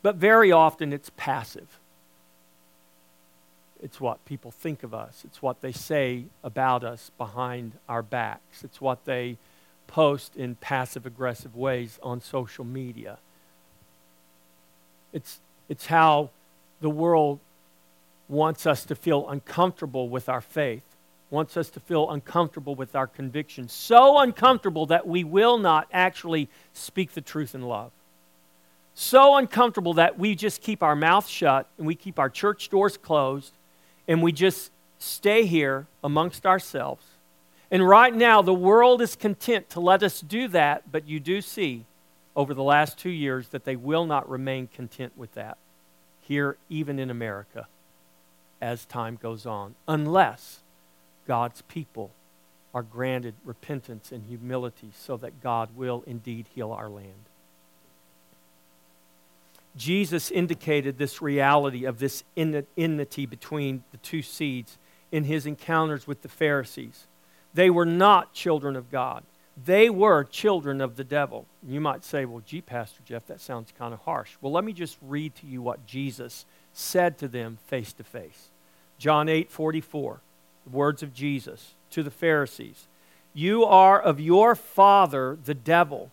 but 0.00 0.14
very 0.14 0.52
often 0.52 0.92
it's 0.92 1.10
passive. 1.16 1.80
It's 3.82 4.00
what 4.00 4.24
people 4.24 4.52
think 4.52 4.84
of 4.84 4.94
us, 4.94 5.22
it's 5.24 5.42
what 5.42 5.60
they 5.60 5.72
say 5.72 6.26
about 6.44 6.84
us 6.84 7.10
behind 7.18 7.72
our 7.88 8.00
backs, 8.00 8.62
it's 8.62 8.80
what 8.80 9.04
they 9.06 9.38
post 9.88 10.36
in 10.36 10.54
passive 10.54 11.04
aggressive 11.04 11.56
ways 11.56 11.98
on 12.00 12.20
social 12.20 12.64
media. 12.64 13.18
It's, 15.12 15.40
it's 15.68 15.86
how 15.86 16.30
the 16.80 16.90
world 16.90 17.40
wants 18.28 18.66
us 18.66 18.84
to 18.84 18.94
feel 18.94 19.28
uncomfortable 19.28 20.08
with 20.08 20.28
our 20.28 20.42
faith, 20.42 20.84
wants 21.30 21.56
us 21.56 21.70
to 21.70 21.80
feel 21.80 22.10
uncomfortable 22.10 22.74
with 22.74 22.96
our 22.96 23.06
convictions, 23.06 23.72
so 23.72 24.18
uncomfortable 24.18 24.86
that 24.86 25.06
we 25.06 25.24
will 25.24 25.58
not 25.58 25.86
actually 25.92 26.48
speak 26.72 27.12
the 27.12 27.20
truth 27.20 27.54
in 27.54 27.62
love. 27.62 27.92
So 28.94 29.36
uncomfortable 29.36 29.94
that 29.94 30.18
we 30.18 30.34
just 30.34 30.60
keep 30.60 30.82
our 30.82 30.96
mouth 30.96 31.28
shut 31.28 31.68
and 31.76 31.86
we 31.86 31.94
keep 31.94 32.18
our 32.18 32.30
church 32.30 32.68
doors 32.68 32.96
closed 32.96 33.52
and 34.08 34.22
we 34.22 34.32
just 34.32 34.72
stay 34.98 35.46
here 35.46 35.86
amongst 36.02 36.46
ourselves. 36.46 37.04
And 37.70 37.86
right 37.86 38.14
now, 38.14 38.40
the 38.40 38.54
world 38.54 39.02
is 39.02 39.14
content 39.14 39.68
to 39.70 39.80
let 39.80 40.02
us 40.02 40.20
do 40.20 40.48
that, 40.48 40.90
but 40.90 41.06
you 41.06 41.20
do 41.20 41.40
see 41.42 41.84
over 42.34 42.54
the 42.54 42.62
last 42.62 42.98
two 42.98 43.10
years 43.10 43.48
that 43.48 43.64
they 43.64 43.76
will 43.76 44.06
not 44.06 44.28
remain 44.28 44.68
content 44.68 45.12
with 45.16 45.34
that 45.34 45.58
here, 46.20 46.56
even 46.68 46.98
in 46.98 47.10
America, 47.10 47.66
as 48.60 48.84
time 48.84 49.18
goes 49.20 49.46
on, 49.46 49.74
unless 49.88 50.60
God's 51.28 51.62
people 51.62 52.10
are 52.74 52.82
granted 52.82 53.34
repentance 53.44 54.10
and 54.10 54.24
humility 54.24 54.90
so 54.98 55.16
that 55.18 55.42
God 55.42 55.76
will 55.76 56.02
indeed 56.06 56.46
heal 56.54 56.72
our 56.72 56.88
land. 56.88 57.12
Jesus 59.76 60.30
indicated 60.30 60.98
this 60.98 61.22
reality 61.22 61.84
of 61.84 61.98
this 61.98 62.24
enmity 62.36 63.26
between 63.26 63.84
the 63.92 63.98
two 63.98 64.22
seeds 64.22 64.76
in 65.12 65.24
his 65.24 65.46
encounters 65.46 66.06
with 66.06 66.22
the 66.22 66.28
Pharisees. 66.28 67.06
They 67.54 67.70
were 67.70 67.86
not 67.86 68.32
children 68.32 68.74
of 68.74 68.90
God. 68.90 69.22
They 69.64 69.90
were 69.90 70.24
children 70.24 70.80
of 70.80 70.96
the 70.96 71.04
devil. 71.04 71.46
You 71.66 71.80
might 71.80 72.04
say, 72.04 72.24
well, 72.24 72.42
gee, 72.44 72.60
Pastor 72.60 73.00
Jeff, 73.04 73.26
that 73.26 73.40
sounds 73.40 73.72
kind 73.76 73.92
of 73.92 74.00
harsh. 74.00 74.36
Well, 74.40 74.52
let 74.52 74.64
me 74.64 74.72
just 74.72 74.96
read 75.02 75.34
to 75.36 75.46
you 75.46 75.62
what 75.62 75.86
Jesus 75.86 76.44
said 76.72 77.18
to 77.18 77.28
them 77.28 77.58
face 77.66 77.92
to 77.94 78.04
face. 78.04 78.50
John 78.98 79.28
8 79.28 79.50
44, 79.50 80.20
the 80.70 80.76
words 80.76 81.02
of 81.02 81.14
Jesus 81.14 81.74
to 81.90 82.02
the 82.02 82.10
Pharisees 82.10 82.86
You 83.34 83.64
are 83.64 84.00
of 84.00 84.20
your 84.20 84.54
father, 84.54 85.38
the 85.44 85.54
devil, 85.54 86.10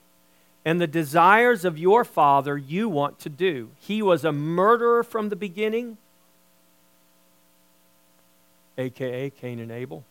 and 0.63 0.79
the 0.79 0.87
desires 0.87 1.65
of 1.65 1.77
your 1.77 2.03
father 2.03 2.57
you 2.57 2.89
want 2.89 3.19
to 3.19 3.29
do. 3.29 3.69
He 3.79 4.01
was 4.01 4.23
a 4.23 4.31
murderer 4.31 5.03
from 5.03 5.29
the 5.29 5.35
beginning, 5.35 5.97
aka 8.77 9.29
Cain 9.29 9.59
and 9.59 9.71
Abel 9.71 10.03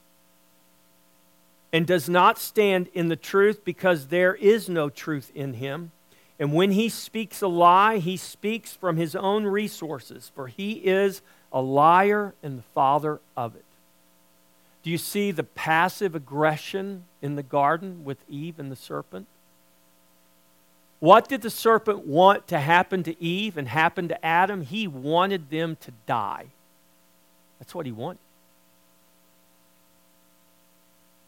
and 1.74 1.88
does 1.88 2.08
not 2.08 2.38
stand 2.38 2.88
in 2.94 3.08
the 3.08 3.16
truth 3.16 3.64
because 3.64 4.06
there 4.06 4.36
is 4.36 4.68
no 4.68 4.88
truth 4.88 5.32
in 5.34 5.54
him. 5.54 5.90
And 6.38 6.52
when 6.52 6.70
he 6.70 6.88
speaks 6.88 7.42
a 7.42 7.48
lie, 7.48 7.96
he 7.96 8.16
speaks 8.16 8.72
from 8.72 8.96
his 8.96 9.16
own 9.16 9.44
resources, 9.44 10.30
for 10.36 10.46
he 10.46 10.74
is 10.74 11.20
a 11.52 11.60
liar 11.60 12.32
and 12.44 12.58
the 12.58 12.62
father 12.62 13.20
of 13.36 13.56
it. 13.56 13.63
Do 14.84 14.90
you 14.90 14.98
see 14.98 15.30
the 15.30 15.42
passive 15.42 16.14
aggression 16.14 17.04
in 17.22 17.36
the 17.36 17.42
garden 17.42 18.04
with 18.04 18.18
Eve 18.28 18.58
and 18.58 18.70
the 18.70 18.76
serpent? 18.76 19.26
What 21.00 21.26
did 21.26 21.40
the 21.40 21.48
serpent 21.48 22.06
want 22.06 22.46
to 22.48 22.60
happen 22.60 23.02
to 23.04 23.20
Eve 23.20 23.56
and 23.56 23.66
happen 23.66 24.08
to 24.08 24.24
Adam? 24.24 24.60
He 24.60 24.86
wanted 24.86 25.48
them 25.48 25.76
to 25.80 25.92
die. 26.06 26.48
That's 27.58 27.74
what 27.74 27.86
he 27.86 27.92
wanted. 27.92 28.20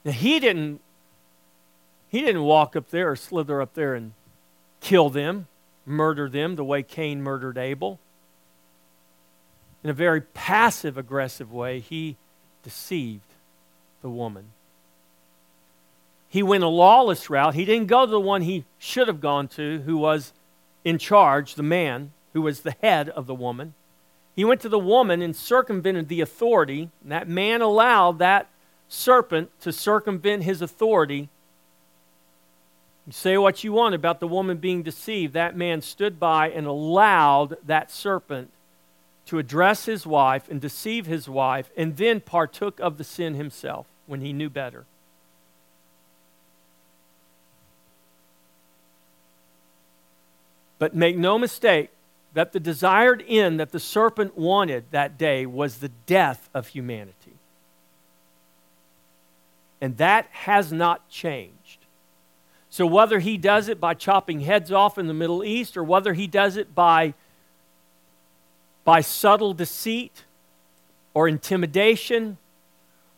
Now, 0.04 0.12
he 0.12 0.38
didn't 0.38 0.82
he 2.08 2.20
didn't 2.20 2.42
walk 2.42 2.76
up 2.76 2.90
there 2.90 3.10
or 3.10 3.16
slither 3.16 3.60
up 3.60 3.74
there 3.74 3.94
and 3.94 4.12
kill 4.80 5.08
them, 5.08 5.48
murder 5.84 6.28
them 6.28 6.56
the 6.56 6.64
way 6.64 6.82
Cain 6.82 7.22
murdered 7.22 7.58
Abel. 7.58 7.98
In 9.82 9.90
a 9.90 9.94
very 9.94 10.20
passive 10.20 10.96
aggressive 10.96 11.52
way, 11.52 11.80
he 11.80 12.16
deceived 12.62 13.25
the 14.06 14.10
woman. 14.10 14.52
He 16.28 16.40
went 16.40 16.62
a 16.62 16.68
lawless 16.68 17.28
route. 17.28 17.56
He 17.56 17.64
didn't 17.64 17.88
go 17.88 18.06
to 18.06 18.10
the 18.12 18.20
one 18.20 18.42
he 18.42 18.64
should 18.78 19.08
have 19.08 19.20
gone 19.20 19.48
to, 19.48 19.80
who 19.80 19.96
was 19.96 20.32
in 20.84 20.96
charge, 20.96 21.56
the 21.56 21.64
man, 21.64 22.12
who 22.32 22.40
was 22.40 22.60
the 22.60 22.76
head 22.82 23.08
of 23.08 23.26
the 23.26 23.34
woman. 23.34 23.74
He 24.36 24.44
went 24.44 24.60
to 24.60 24.68
the 24.68 24.78
woman 24.78 25.22
and 25.22 25.34
circumvented 25.34 26.06
the 26.06 26.20
authority. 26.20 26.90
And 27.02 27.10
that 27.10 27.28
man 27.28 27.62
allowed 27.62 28.20
that 28.20 28.46
serpent 28.86 29.50
to 29.62 29.72
circumvent 29.72 30.44
his 30.44 30.62
authority. 30.62 31.28
You 33.08 33.12
say 33.12 33.36
what 33.36 33.64
you 33.64 33.72
want 33.72 33.96
about 33.96 34.20
the 34.20 34.28
woman 34.28 34.58
being 34.58 34.84
deceived. 34.84 35.32
That 35.32 35.56
man 35.56 35.82
stood 35.82 36.20
by 36.20 36.48
and 36.48 36.64
allowed 36.64 37.56
that 37.66 37.90
serpent 37.90 38.52
to 39.24 39.40
address 39.40 39.86
his 39.86 40.06
wife 40.06 40.48
and 40.48 40.60
deceive 40.60 41.06
his 41.06 41.28
wife, 41.28 41.72
and 41.76 41.96
then 41.96 42.20
partook 42.20 42.78
of 42.78 42.98
the 42.98 43.02
sin 43.02 43.34
himself 43.34 43.88
when 44.06 44.20
he 44.20 44.32
knew 44.32 44.50
better. 44.50 44.84
But 50.78 50.94
make 50.94 51.16
no 51.16 51.38
mistake 51.38 51.90
that 52.34 52.52
the 52.52 52.60
desired 52.60 53.24
end 53.26 53.58
that 53.58 53.72
the 53.72 53.80
serpent 53.80 54.36
wanted 54.36 54.84
that 54.90 55.16
day 55.16 55.46
was 55.46 55.78
the 55.78 55.88
death 56.04 56.50
of 56.52 56.68
humanity. 56.68 57.32
And 59.80 59.96
that 59.96 60.26
has 60.32 60.72
not 60.72 61.08
changed. 61.08 61.78
So, 62.68 62.86
whether 62.86 63.20
he 63.20 63.38
does 63.38 63.68
it 63.68 63.80
by 63.80 63.94
chopping 63.94 64.40
heads 64.40 64.70
off 64.70 64.98
in 64.98 65.06
the 65.06 65.14
Middle 65.14 65.42
East 65.42 65.78
or 65.78 65.84
whether 65.84 66.12
he 66.12 66.26
does 66.26 66.58
it 66.58 66.74
by, 66.74 67.14
by 68.84 69.00
subtle 69.00 69.54
deceit 69.54 70.24
or 71.14 71.26
intimidation 71.26 72.36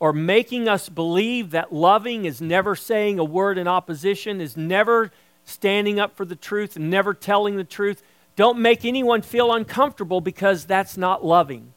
or 0.00 0.12
making 0.12 0.68
us 0.68 0.88
believe 0.88 1.50
that 1.50 1.72
loving 1.72 2.24
is 2.24 2.40
never 2.40 2.76
saying 2.76 3.18
a 3.18 3.24
word 3.24 3.58
in 3.58 3.66
opposition, 3.66 4.40
is 4.40 4.56
never 4.56 5.10
standing 5.44 5.98
up 5.98 6.16
for 6.16 6.24
the 6.24 6.36
truth 6.36 6.76
and 6.76 6.90
never 6.90 7.14
telling 7.14 7.56
the 7.56 7.64
truth, 7.64 8.02
don't 8.36 8.58
make 8.58 8.84
anyone 8.84 9.22
feel 9.22 9.52
uncomfortable 9.52 10.20
because 10.20 10.64
that's 10.64 10.96
not 10.96 11.24
loving. 11.24 11.72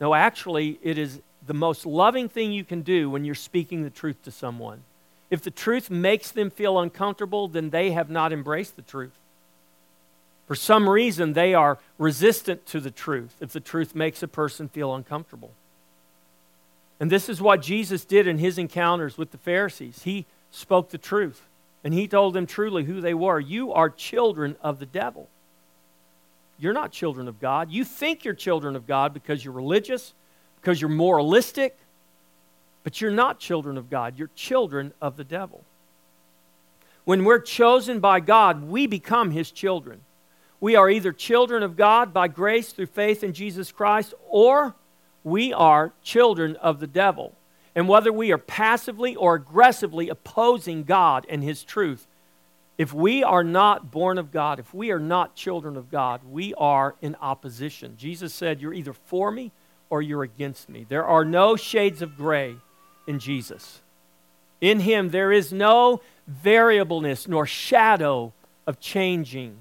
No, 0.00 0.14
actually, 0.14 0.78
it 0.82 0.98
is 0.98 1.20
the 1.46 1.54
most 1.54 1.86
loving 1.86 2.28
thing 2.28 2.52
you 2.52 2.64
can 2.64 2.82
do 2.82 3.08
when 3.08 3.24
you're 3.24 3.34
speaking 3.34 3.82
the 3.82 3.90
truth 3.90 4.20
to 4.24 4.30
someone. 4.30 4.82
If 5.30 5.42
the 5.42 5.50
truth 5.50 5.90
makes 5.90 6.32
them 6.32 6.50
feel 6.50 6.78
uncomfortable, 6.78 7.48
then 7.48 7.70
they 7.70 7.92
have 7.92 8.10
not 8.10 8.32
embraced 8.32 8.76
the 8.76 8.82
truth. 8.82 9.12
For 10.46 10.54
some 10.54 10.88
reason, 10.88 11.32
they 11.32 11.54
are 11.54 11.78
resistant 11.98 12.66
to 12.66 12.80
the 12.80 12.90
truth 12.90 13.36
if 13.40 13.52
the 13.52 13.60
truth 13.60 13.94
makes 13.94 14.22
a 14.22 14.28
person 14.28 14.68
feel 14.68 14.94
uncomfortable. 14.94 15.52
And 17.02 17.10
this 17.10 17.28
is 17.28 17.42
what 17.42 17.60
Jesus 17.60 18.04
did 18.04 18.28
in 18.28 18.38
his 18.38 18.58
encounters 18.58 19.18
with 19.18 19.32
the 19.32 19.38
Pharisees. 19.38 20.04
He 20.04 20.24
spoke 20.52 20.90
the 20.90 20.98
truth, 20.98 21.42
and 21.82 21.92
he 21.92 22.06
told 22.06 22.32
them 22.32 22.46
truly 22.46 22.84
who 22.84 23.00
they 23.00 23.12
were. 23.12 23.40
You 23.40 23.72
are 23.72 23.90
children 23.90 24.54
of 24.62 24.78
the 24.78 24.86
devil. 24.86 25.28
You're 26.60 26.72
not 26.72 26.92
children 26.92 27.26
of 27.26 27.40
God. 27.40 27.72
You 27.72 27.84
think 27.84 28.24
you're 28.24 28.34
children 28.34 28.76
of 28.76 28.86
God 28.86 29.12
because 29.12 29.44
you're 29.44 29.52
religious, 29.52 30.14
because 30.60 30.80
you're 30.80 30.90
moralistic, 30.90 31.76
but 32.84 33.00
you're 33.00 33.10
not 33.10 33.40
children 33.40 33.76
of 33.76 33.90
God. 33.90 34.16
You're 34.16 34.30
children 34.36 34.92
of 35.02 35.16
the 35.16 35.24
devil. 35.24 35.64
When 37.04 37.24
we're 37.24 37.40
chosen 37.40 37.98
by 37.98 38.20
God, 38.20 38.62
we 38.68 38.86
become 38.86 39.32
his 39.32 39.50
children. 39.50 40.02
We 40.60 40.76
are 40.76 40.88
either 40.88 41.10
children 41.10 41.64
of 41.64 41.76
God 41.76 42.14
by 42.14 42.28
grace 42.28 42.70
through 42.70 42.86
faith 42.86 43.24
in 43.24 43.32
Jesus 43.32 43.72
Christ, 43.72 44.14
or 44.28 44.76
we 45.24 45.52
are 45.52 45.92
children 46.02 46.56
of 46.56 46.80
the 46.80 46.86
devil. 46.86 47.34
And 47.74 47.88
whether 47.88 48.12
we 48.12 48.32
are 48.32 48.38
passively 48.38 49.16
or 49.16 49.34
aggressively 49.34 50.08
opposing 50.08 50.84
God 50.84 51.24
and 51.28 51.42
his 51.42 51.64
truth, 51.64 52.06
if 52.76 52.92
we 52.92 53.22
are 53.22 53.44
not 53.44 53.90
born 53.90 54.18
of 54.18 54.32
God, 54.32 54.58
if 54.58 54.74
we 54.74 54.90
are 54.90 54.98
not 54.98 55.34
children 55.34 55.76
of 55.76 55.90
God, 55.90 56.20
we 56.28 56.52
are 56.54 56.96
in 57.00 57.16
opposition. 57.20 57.96
Jesus 57.96 58.34
said, 58.34 58.60
You're 58.60 58.74
either 58.74 58.92
for 58.92 59.30
me 59.30 59.52
or 59.88 60.02
you're 60.02 60.22
against 60.22 60.68
me. 60.68 60.86
There 60.88 61.04
are 61.04 61.24
no 61.24 61.54
shades 61.56 62.02
of 62.02 62.16
gray 62.16 62.56
in 63.06 63.18
Jesus. 63.18 63.80
In 64.60 64.80
him, 64.80 65.10
there 65.10 65.32
is 65.32 65.52
no 65.52 66.00
variableness 66.26 67.28
nor 67.28 67.46
shadow 67.46 68.32
of 68.66 68.80
changing. 68.80 69.58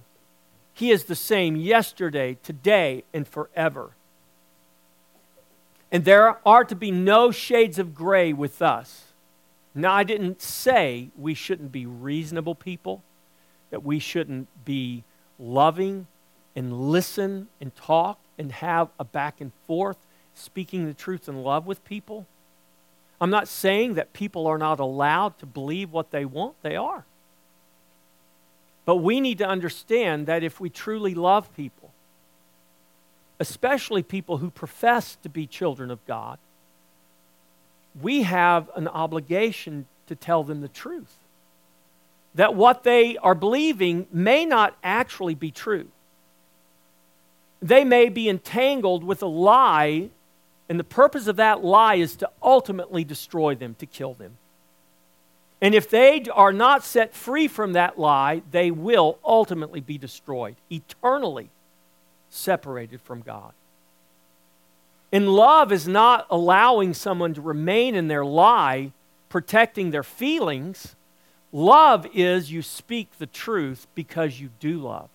He 0.73 0.91
is 0.91 1.05
the 1.05 1.15
same 1.15 1.55
yesterday, 1.55 2.37
today, 2.43 3.03
and 3.13 3.27
forever. 3.27 3.91
And 5.91 6.05
there 6.05 6.37
are 6.47 6.63
to 6.63 6.75
be 6.75 6.91
no 6.91 7.31
shades 7.31 7.77
of 7.77 7.93
gray 7.93 8.31
with 8.31 8.61
us. 8.61 9.05
Now, 9.75 9.93
I 9.93 10.03
didn't 10.03 10.41
say 10.41 11.09
we 11.17 11.33
shouldn't 11.33 11.71
be 11.71 11.85
reasonable 11.85 12.55
people, 12.55 13.03
that 13.69 13.83
we 13.83 13.99
shouldn't 13.99 14.47
be 14.65 15.03
loving 15.39 16.07
and 16.55 16.91
listen 16.91 17.47
and 17.59 17.75
talk 17.75 18.19
and 18.37 18.51
have 18.51 18.89
a 18.99 19.03
back 19.03 19.41
and 19.41 19.51
forth, 19.67 19.97
speaking 20.33 20.85
the 20.85 20.93
truth 20.93 21.27
in 21.27 21.43
love 21.43 21.65
with 21.65 21.83
people. 21.83 22.25
I'm 23.19 23.29
not 23.29 23.47
saying 23.47 23.95
that 23.95 24.13
people 24.13 24.47
are 24.47 24.57
not 24.57 24.79
allowed 24.79 25.37
to 25.39 25.45
believe 25.45 25.91
what 25.91 26.11
they 26.11 26.25
want, 26.25 26.55
they 26.61 26.75
are. 26.75 27.05
But 28.85 28.97
we 28.97 29.21
need 29.21 29.37
to 29.37 29.47
understand 29.47 30.27
that 30.27 30.43
if 30.43 30.59
we 30.59 30.69
truly 30.69 31.13
love 31.13 31.55
people, 31.55 31.80
especially 33.41 34.03
people 34.03 34.37
who 34.37 34.51
profess 34.51 35.17
to 35.23 35.27
be 35.27 35.47
children 35.47 35.89
of 35.89 36.05
God, 36.05 36.37
we 37.99 38.21
have 38.21 38.69
an 38.75 38.87
obligation 38.87 39.87
to 40.05 40.15
tell 40.15 40.43
them 40.43 40.61
the 40.61 40.67
truth. 40.67 41.15
That 42.35 42.53
what 42.53 42.83
they 42.83 43.17
are 43.17 43.33
believing 43.33 44.05
may 44.13 44.45
not 44.45 44.77
actually 44.83 45.33
be 45.33 45.49
true. 45.49 45.87
They 47.63 47.83
may 47.83 48.09
be 48.09 48.29
entangled 48.29 49.03
with 49.03 49.23
a 49.23 49.27
lie, 49.27 50.09
and 50.69 50.79
the 50.79 50.83
purpose 50.83 51.25
of 51.25 51.37
that 51.37 51.63
lie 51.63 51.95
is 51.95 52.15
to 52.17 52.29
ultimately 52.43 53.03
destroy 53.03 53.55
them, 53.55 53.75
to 53.79 53.87
kill 53.87 54.13
them. 54.13 54.37
And 55.59 55.73
if 55.73 55.89
they 55.89 56.25
are 56.31 56.53
not 56.53 56.83
set 56.83 57.15
free 57.15 57.47
from 57.47 57.73
that 57.73 57.97
lie, 57.97 58.43
they 58.51 58.69
will 58.69 59.17
ultimately 59.25 59.81
be 59.81 59.97
destroyed, 59.97 60.57
eternally 60.69 61.49
separated 62.31 63.01
from 63.01 63.21
God. 63.21 63.51
And 65.11 65.29
love 65.29 65.71
is 65.71 65.87
not 65.87 66.25
allowing 66.29 66.93
someone 66.93 67.33
to 67.33 67.41
remain 67.41 67.95
in 67.95 68.07
their 68.07 68.25
lie, 68.25 68.93
protecting 69.29 69.91
their 69.91 70.03
feelings. 70.03 70.95
Love 71.51 72.07
is 72.13 72.51
you 72.51 72.61
speak 72.61 73.09
the 73.19 73.25
truth 73.25 73.87
because 73.93 74.39
you 74.39 74.49
do 74.59 74.79
love. 74.79 75.09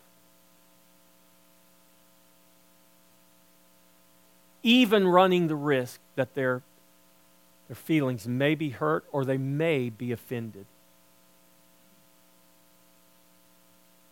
Even 4.63 5.09
running 5.09 5.49
the 5.49 5.57
risk 5.57 6.01
that 6.17 6.35
their, 6.35 6.61
their 7.69 7.77
feelings 7.77 8.29
may 8.29 8.55
be 8.55 8.71
hurt 8.71 9.05
or 9.13 9.25
they 9.25 9.39
may 9.39 9.89
be 9.89 10.13
offended. 10.13 10.67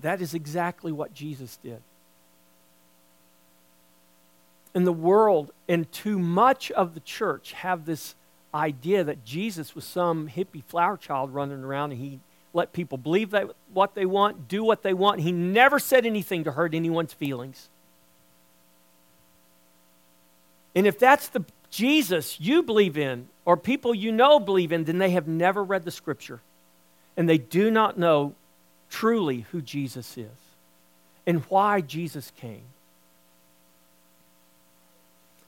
That 0.01 0.23
is 0.23 0.33
exactly 0.33 0.93
what 0.93 1.13
Jesus 1.13 1.59
did 1.63 1.83
in 4.75 4.85
the 4.85 4.93
world 4.93 5.53
and 5.69 5.91
too 5.93 6.19
much 6.19 6.71
of 6.73 6.95
the 6.95 7.01
church 7.01 7.53
have 7.53 7.87
this 7.87 8.15
idea 8.55 9.05
that 9.05 9.25
Jesus 9.25 9.75
was 9.75 9.85
some 9.85 10.29
hippie 10.29 10.65
flower 10.65 10.97
child 10.97 11.33
running 11.33 11.63
around 11.63 11.93
and 11.93 12.01
he 12.01 12.21
let 12.53 12.73
people 12.73 12.99
believe 12.99 13.31
that 13.31 13.51
what 13.73 13.95
they 13.95 14.07
want, 14.07 14.47
do 14.49 14.63
what 14.63 14.83
they 14.83 14.95
want. 14.95 15.21
He 15.21 15.33
never 15.33 15.79
said 15.79 16.07
anything 16.07 16.45
to 16.45 16.53
hurt 16.53 16.75
anyone's 16.75 17.13
feelings. 17.13 17.69
And 20.75 20.87
if 20.87 20.99
that's 20.99 21.29
the 21.29 21.45
Jesus 21.71 22.41
you 22.41 22.63
believe 22.63 22.97
in, 22.97 23.29
or 23.45 23.57
people 23.57 23.95
you 23.95 24.13
know 24.13 24.39
believe 24.39 24.71
in, 24.71 24.85
then 24.85 24.99
they 24.99 25.11
have 25.11 25.27
never 25.27 25.63
read 25.63 25.85
the 25.85 25.91
scripture. 25.91 26.41
And 27.17 27.29
they 27.29 27.39
do 27.39 27.71
not 27.71 27.99
know 27.99 28.35
truly 28.89 29.41
who 29.51 29.61
Jesus 29.61 30.17
is 30.17 30.29
and 31.27 31.41
why 31.47 31.81
Jesus 31.81 32.33
came. 32.37 32.65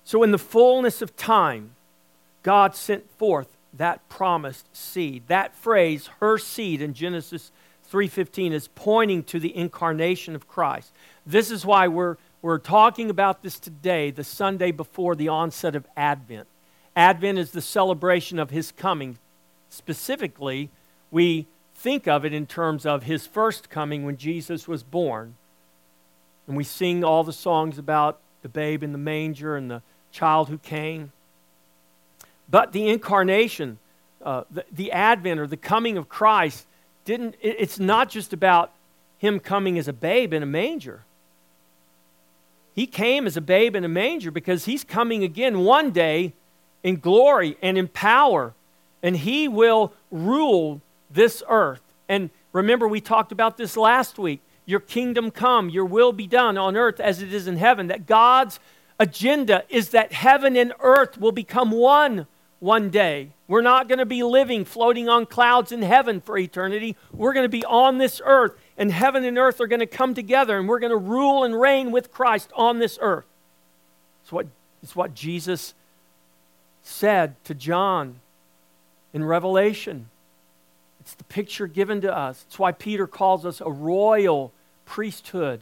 So, 0.07 0.23
in 0.23 0.31
the 0.31 0.39
fullness 0.39 1.03
of 1.03 1.17
time, 1.17 1.73
God 2.45 2.77
sent 2.77 3.11
forth 3.19 3.49
that 3.75 4.09
promised 4.09 4.75
seed. 4.75 5.25
That 5.27 5.53
phrase, 5.53 6.09
her 6.21 6.39
seed, 6.39 6.81
in 6.81 6.95
Genesis 6.95 7.51
3:15 7.91 8.53
is 8.53 8.69
pointing 8.69 9.25
to 9.25 9.41
the 9.41 9.55
incarnation 9.55 10.37
of 10.37 10.47
Christ. 10.47 10.93
This 11.27 11.51
is 11.51 11.67
why 11.67 11.89
we're, 11.89 12.19
we're 12.41 12.59
talking 12.59 13.11
about 13.11 13.43
this 13.43 13.59
today, 13.59 14.13
the 14.13 14.23
Sunday 14.23 14.71
before 14.71 15.17
the 15.17 15.27
onset 15.27 15.75
of 15.75 15.89
Advent. 15.97 16.47
Advent 16.95 17.41
is 17.41 17.51
the 17.51 17.61
celebration 17.61 18.39
of 18.39 18.51
his 18.51 18.71
coming. 18.71 19.19
Specifically, 19.71 20.71
we 21.11 21.47
think 21.75 22.07
of 22.07 22.25
it 22.25 22.33
in 22.33 22.47
terms 22.47 22.87
of 22.87 23.03
his 23.03 23.27
first 23.27 23.69
coming 23.71 24.05
when 24.05 24.17
Jesus 24.17 24.69
was 24.69 24.85
born. 24.85 25.35
And 26.47 26.57
we 26.57 26.63
sing 26.63 27.03
all 27.03 27.25
the 27.25 27.33
songs 27.33 27.77
about 27.77 28.21
the 28.43 28.49
babe 28.49 28.85
in 28.85 28.93
the 28.93 28.99
manger 28.99 29.57
and 29.57 29.69
the 29.69 29.83
child 30.13 30.49
who 30.49 30.59
came. 30.59 31.13
But 32.49 32.73
the 32.73 32.89
incarnation, 32.89 33.79
uh, 34.23 34.45
the, 34.51 34.65
the 34.71 34.93
advent 34.93 35.41
or 35.41 35.47
the 35.47 35.57
coming 35.57 35.97
of 35.97 36.09
Christ, 36.09 36.67
didn't, 37.05 37.35
it, 37.41 37.57
it's 37.59 37.79
not 37.79 38.09
just 38.09 38.33
about 38.33 38.73
him 39.19 39.41
coming 39.41 39.79
as 39.79 39.89
a 39.89 39.93
babe 39.93 40.33
in 40.33 40.43
a 40.43 40.47
manger. 40.47 41.03
He 42.75 42.87
came 42.87 43.27
as 43.27 43.37
a 43.37 43.41
babe 43.41 43.75
in 43.75 43.85
a 43.85 43.89
manger 43.89 44.31
because 44.31 44.67
he's 44.67 44.85
coming 44.85 45.25
again 45.25 45.61
one 45.61 45.91
day 45.91 46.35
in 46.83 46.97
glory 46.97 47.57
and 47.63 47.79
in 47.79 47.89
power, 47.89 48.53
and 49.03 49.17
he 49.17 49.49
will 49.49 49.93
rule 50.11 50.83
this 51.11 51.43
earth. 51.49 51.81
And 52.09 52.31
remember, 52.53 52.87
we 52.87 53.01
talked 53.01 53.33
about 53.33 53.57
this 53.57 53.77
last 53.77 54.19
week. 54.19 54.41
Your 54.67 54.81
kingdom 54.81 55.31
come, 55.31 55.71
your 55.71 55.85
will 55.85 56.13
be 56.13 56.27
done 56.27 56.59
on 56.59 56.77
earth 56.77 57.01
as 57.01 57.23
it 57.23 57.33
is 57.33 57.47
in 57.47 57.57
heaven. 57.57 57.87
That 57.87 58.07
God's 58.07 58.61
agenda 58.99 59.65
is 59.69 59.91
that 59.91 60.13
heaven 60.13 60.57
and 60.57 60.73
earth 60.81 61.19
will 61.19 61.33
become 61.33 61.71
one 61.71 62.27
one 62.59 62.91
day. 62.91 63.31
We're 63.49 63.63
not 63.63 63.89
going 63.89 63.99
to 63.99 64.07
be 64.07 64.23
living 64.23 64.65
floating 64.65 65.09
on 65.09 65.27
clouds 65.27 65.73
in 65.73 65.83
heaven 65.83 66.21
for 66.21 66.39
eternity. 66.39 66.97
We're 67.13 67.33
going 67.33 67.45
to 67.45 67.49
be 67.49 67.65
on 67.65 67.99
this 67.99 68.21
earth, 68.25 68.57
and 68.77 68.91
heaven 68.91 69.25
and 69.25 69.39
earth 69.39 69.61
are 69.61 69.67
going 69.67 69.81
to 69.81 69.87
come 69.87 70.15
together, 70.15 70.59
and 70.59 70.69
we're 70.69 70.81
going 70.81 70.91
to 70.91 70.97
rule 70.97 71.45
and 71.45 71.59
reign 71.59 71.93
with 71.93 72.11
Christ 72.11 72.51
on 72.57 72.79
this 72.79 72.99
earth. 73.01 73.27
It's 74.23 74.33
what, 74.33 74.47
it's 74.83 74.97
what 74.97 75.15
Jesus 75.15 75.75
said 76.83 77.37
to 77.45 77.55
John 77.55 78.21
in 79.13 79.23
Revelation. 79.23 80.09
It's 81.01 81.15
the 81.15 81.25
picture 81.25 81.69
given 81.69 82.01
to 82.01 82.17
us. 82.17 82.45
It's 82.49 82.59
why 82.59 82.73
Peter 82.73 83.07
calls 83.07 83.47
us 83.47 83.61
a 83.61 83.71
royal 83.71 84.53
priesthood. 84.87 85.61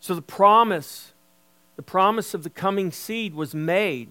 So 0.00 0.14
the 0.14 0.22
promise, 0.22 1.12
the 1.76 1.82
promise 1.82 2.34
of 2.34 2.42
the 2.42 2.50
coming 2.50 2.92
seed 2.92 3.34
was 3.34 3.54
made. 3.54 4.10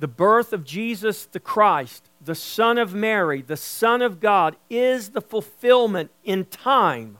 The 0.00 0.08
birth 0.08 0.52
of 0.52 0.64
Jesus 0.64 1.24
the 1.24 1.40
Christ, 1.40 2.08
the 2.24 2.34
Son 2.34 2.78
of 2.78 2.94
Mary, 2.94 3.42
the 3.42 3.56
Son 3.56 4.00
of 4.02 4.20
God, 4.20 4.56
is 4.70 5.10
the 5.10 5.20
fulfillment 5.20 6.10
in 6.24 6.44
time 6.44 7.18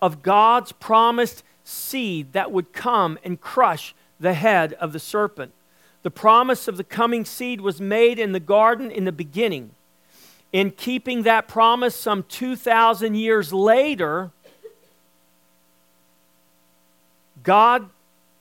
of 0.00 0.22
God's 0.22 0.72
promised 0.72 1.42
seed 1.64 2.32
that 2.32 2.52
would 2.52 2.72
come 2.72 3.18
and 3.24 3.40
crush 3.40 3.94
the 4.20 4.34
head 4.34 4.74
of 4.74 4.92
the 4.92 4.98
serpent. 4.98 5.52
The 6.02 6.10
promise 6.10 6.68
of 6.68 6.76
the 6.76 6.84
coming 6.84 7.24
seed 7.24 7.60
was 7.60 7.80
made 7.80 8.18
in 8.18 8.32
the 8.32 8.40
garden 8.40 8.90
in 8.90 9.04
the 9.04 9.12
beginning. 9.12 9.72
In 10.52 10.70
keeping 10.70 11.22
that 11.22 11.48
promise, 11.48 11.94
some 11.94 12.22
2,000 12.22 13.14
years 13.14 13.52
later, 13.52 14.30
God 17.48 17.88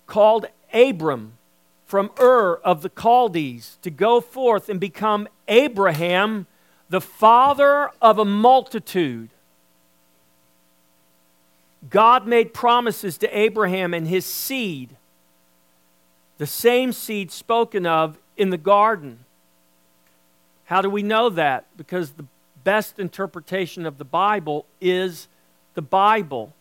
called 0.06 0.48
Abram 0.74 1.38
from 1.86 2.12
Ur 2.20 2.56
of 2.56 2.82
the 2.82 2.92
Chaldees 2.94 3.78
to 3.82 3.90
go 3.90 4.20
forth 4.20 4.68
and 4.68 4.82
become 4.82 5.30
Abraham, 5.48 6.46
the 6.90 7.00
father 7.00 7.90
of 8.02 8.20
a 8.20 8.26
multitude. 8.26 9.30
God 11.90 12.28
made 12.28 12.54
promises 12.54 13.18
to 13.20 13.28
Abraham 13.38 13.94
and 13.94 14.10
his 14.10 14.26
seed, 14.26 14.98
the 16.38 16.46
same 16.46 16.92
seed 16.92 17.32
spoken 17.32 17.86
of 17.86 18.18
in 18.36 18.50
the 18.50 18.58
garden. 18.58 19.20
How 20.66 20.82
do 20.82 20.90
we 20.90 21.02
know 21.02 21.30
that? 21.30 21.64
Because 21.78 22.12
the 22.12 22.26
best 22.66 23.00
interpretation 23.00 23.86
of 23.86 24.00
the 24.00 24.04
Bible 24.04 24.66
is 24.82 25.30
the 25.76 25.82
Bible. 25.82 26.54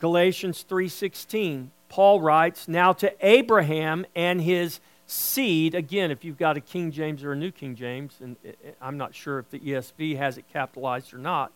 Galatians 0.00 0.62
3:16. 0.62 1.70
Paul 1.88 2.20
writes, 2.20 2.66
"Now 2.66 2.92
to 2.94 3.12
Abraham 3.20 4.06
and 4.14 4.40
his 4.40 4.80
seed, 5.06 5.74
again, 5.74 6.10
if 6.10 6.24
you've 6.24 6.38
got 6.38 6.56
a 6.56 6.60
King 6.60 6.90
James 6.90 7.24
or 7.24 7.32
a 7.32 7.36
New 7.36 7.50
King 7.50 7.74
James, 7.74 8.16
and 8.20 8.36
eh, 8.44 8.52
eh, 8.64 8.70
I'm 8.80 8.96
not 8.96 9.14
sure 9.14 9.38
if 9.38 9.50
the 9.50 9.58
ESV 9.58 10.16
has 10.16 10.38
it 10.38 10.44
capitalized 10.52 11.12
or 11.12 11.18
not, 11.18 11.52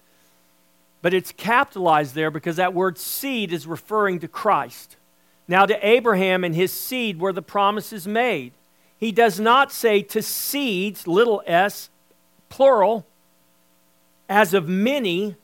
but 1.03 1.15
it's 1.15 1.33
capitalized 1.33 2.15
there 2.15 2.31
because 2.31 2.57
that 2.57 2.75
word 2.75 2.99
seed 2.99 3.53
is 3.53 3.67
referring 3.67 4.19
to 4.21 4.29
Christ. 4.29 4.97
Now 5.47 5.67
to 5.67 5.87
Abraham 5.87 6.45
and 6.45 6.55
his 6.55 6.73
seed 6.73 7.21
were 7.21 7.33
the 7.33 7.43
promises 7.43 8.07
made. 8.07 8.53
He 8.99 9.13
does 9.13 9.39
not 9.39 9.71
say 9.71 10.03
to 10.03 10.23
seeds, 10.23 11.07
little 11.07 11.43
s, 11.47 11.91
plural, 12.49 13.07
as 14.29 14.55
of 14.55 14.69
many, 14.69 15.37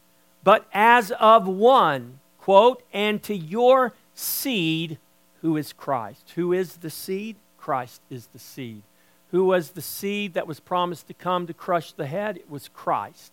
but 0.42 0.66
as 0.72 1.12
of 1.12 1.46
one, 1.46 2.19
quote, 2.40 2.82
and 2.92 3.22
to 3.22 3.36
your 3.36 3.92
seed, 4.14 4.98
who 5.42 5.56
is 5.56 5.72
Christ. 5.72 6.32
Who 6.34 6.52
is 6.52 6.78
the 6.78 6.90
seed? 6.90 7.36
Christ 7.58 8.00
is 8.10 8.28
the 8.32 8.38
seed. 8.38 8.82
Who 9.30 9.44
was 9.44 9.70
the 9.70 9.82
seed 9.82 10.34
that 10.34 10.46
was 10.46 10.58
promised 10.58 11.06
to 11.08 11.14
come 11.14 11.46
to 11.46 11.54
crush 11.54 11.92
the 11.92 12.06
head? 12.06 12.36
It 12.36 12.50
was 12.50 12.68
Christ. 12.68 13.32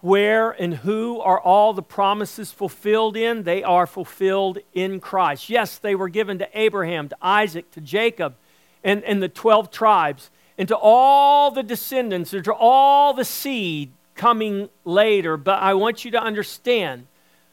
Where 0.00 0.50
and 0.50 0.74
who 0.74 1.20
are 1.20 1.40
all 1.40 1.72
the 1.72 1.82
promises 1.82 2.50
fulfilled 2.50 3.16
in? 3.16 3.44
They 3.44 3.62
are 3.62 3.86
fulfilled 3.86 4.58
in 4.72 5.00
Christ. 5.00 5.48
Yes, 5.48 5.78
they 5.78 5.94
were 5.94 6.08
given 6.08 6.38
to 6.38 6.48
Abraham, 6.52 7.08
to 7.10 7.16
Isaac, 7.22 7.70
to 7.72 7.80
Jacob, 7.80 8.34
and, 8.82 9.04
and 9.04 9.22
the 9.22 9.28
12 9.28 9.70
tribes, 9.70 10.30
and 10.58 10.68
to 10.68 10.76
all 10.76 11.50
the 11.50 11.62
descendants, 11.62 12.32
and 12.32 12.44
to 12.44 12.52
all 12.52 13.14
the 13.14 13.24
seed 13.24 13.92
coming 14.14 14.68
later. 14.84 15.36
But 15.36 15.62
I 15.62 15.74
want 15.74 16.04
you 16.04 16.10
to 16.10 16.22
understand 16.22 17.06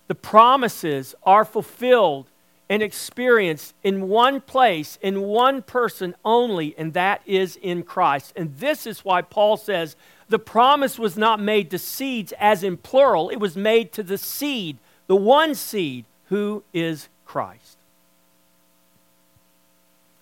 the 0.08 0.16
promises 0.16 1.16
are 1.24 1.46
fulfilled 1.46 2.28
and 2.70 2.82
experienced 2.82 3.76
in 3.84 4.08
one 4.08 4.40
place, 4.40 4.98
in 5.02 5.22
one 5.22 5.62
person 5.62 6.16
only, 6.24 6.74
and 6.78 6.94
that 6.94 7.22
is 7.26 7.58
in 7.62 7.84
Christ. 7.84 8.32
And 8.36 8.56
this 8.58 8.88
is 8.88 9.04
why 9.04 9.22
Paul 9.22 9.58
says 9.58 9.98
the 10.30 10.40
promise 10.40 10.98
was 10.98 11.18
not 11.18 11.42
made 11.42 11.70
to 11.72 11.78
seeds 11.78 12.34
as 12.40 12.64
in 12.64 12.78
plural, 12.78 13.30
it 13.30 13.42
was 13.42 13.58
made 13.58 13.92
to 13.92 14.04
the 14.04 14.18
seed, 14.18 14.78
the 15.08 15.18
one 15.18 15.54
seed, 15.54 16.06
who 16.28 16.64
is 16.74 17.10
Christ. 17.26 17.78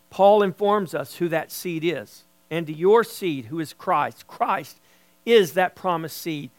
Paul 0.10 0.42
informs 0.42 0.96
us 0.96 1.18
who 1.18 1.28
that 1.30 1.52
seed 1.52 1.84
is, 1.84 2.24
and 2.50 2.66
to 2.66 2.74
your 2.74 3.04
seed, 3.04 3.46
who 3.46 3.60
is 3.60 3.74
Christ. 3.74 4.26
Christ 4.26 4.80
is 5.24 5.54
that 5.54 5.76
promised 5.76 6.18
seed 6.18 6.50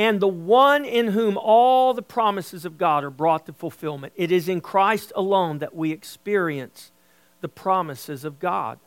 and 0.00 0.18
the 0.18 0.26
one 0.26 0.86
in 0.86 1.08
whom 1.08 1.36
all 1.36 1.92
the 1.92 2.00
promises 2.00 2.64
of 2.64 2.78
God 2.78 3.04
are 3.04 3.10
brought 3.10 3.44
to 3.44 3.52
fulfillment. 3.52 4.14
It 4.16 4.32
is 4.32 4.48
in 4.48 4.62
Christ 4.62 5.12
alone 5.14 5.58
that 5.58 5.76
we 5.76 5.92
experience 5.92 6.90
the 7.42 7.50
promises 7.50 8.24
of 8.24 8.38
God. 8.38 8.78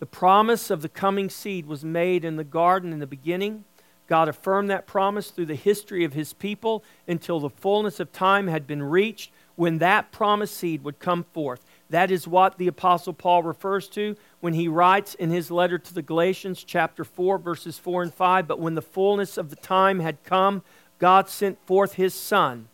The 0.00 0.06
promise 0.06 0.70
of 0.70 0.82
the 0.82 0.88
coming 0.88 1.30
seed 1.30 1.66
was 1.66 1.84
made 1.84 2.24
in 2.24 2.34
the 2.34 2.42
garden 2.42 2.92
in 2.92 2.98
the 2.98 3.06
beginning. 3.06 3.62
God 4.08 4.28
affirmed 4.28 4.70
that 4.70 4.88
promise 4.88 5.30
through 5.30 5.46
the 5.46 5.54
history 5.54 6.02
of 6.02 6.14
his 6.14 6.32
people 6.32 6.82
until 7.06 7.38
the 7.38 7.48
fullness 7.48 8.00
of 8.00 8.10
time 8.10 8.48
had 8.48 8.66
been 8.66 8.82
reached 8.82 9.30
when 9.54 9.78
that 9.78 10.10
promised 10.10 10.56
seed 10.56 10.82
would 10.82 10.98
come 10.98 11.22
forth. 11.32 11.64
That 11.90 12.10
is 12.10 12.26
what 12.26 12.58
the 12.58 12.66
Apostle 12.66 13.12
Paul 13.12 13.44
refers 13.44 13.86
to 13.90 14.16
when 14.46 14.54
he 14.54 14.68
writes 14.68 15.16
in 15.16 15.30
his 15.30 15.50
letter 15.50 15.76
to 15.76 15.92
the 15.92 16.02
Galatians, 16.02 16.62
chapter 16.62 17.02
4, 17.02 17.36
verses 17.36 17.80
4 17.80 18.04
and 18.04 18.14
5. 18.14 18.46
But 18.46 18.60
when 18.60 18.76
the 18.76 18.80
fullness 18.80 19.36
of 19.36 19.50
the 19.50 19.56
time 19.56 19.98
had 19.98 20.22
come, 20.22 20.62
God 21.00 21.28
sent 21.28 21.58
forth 21.66 21.94
his 21.94 22.14
Son, 22.14 22.68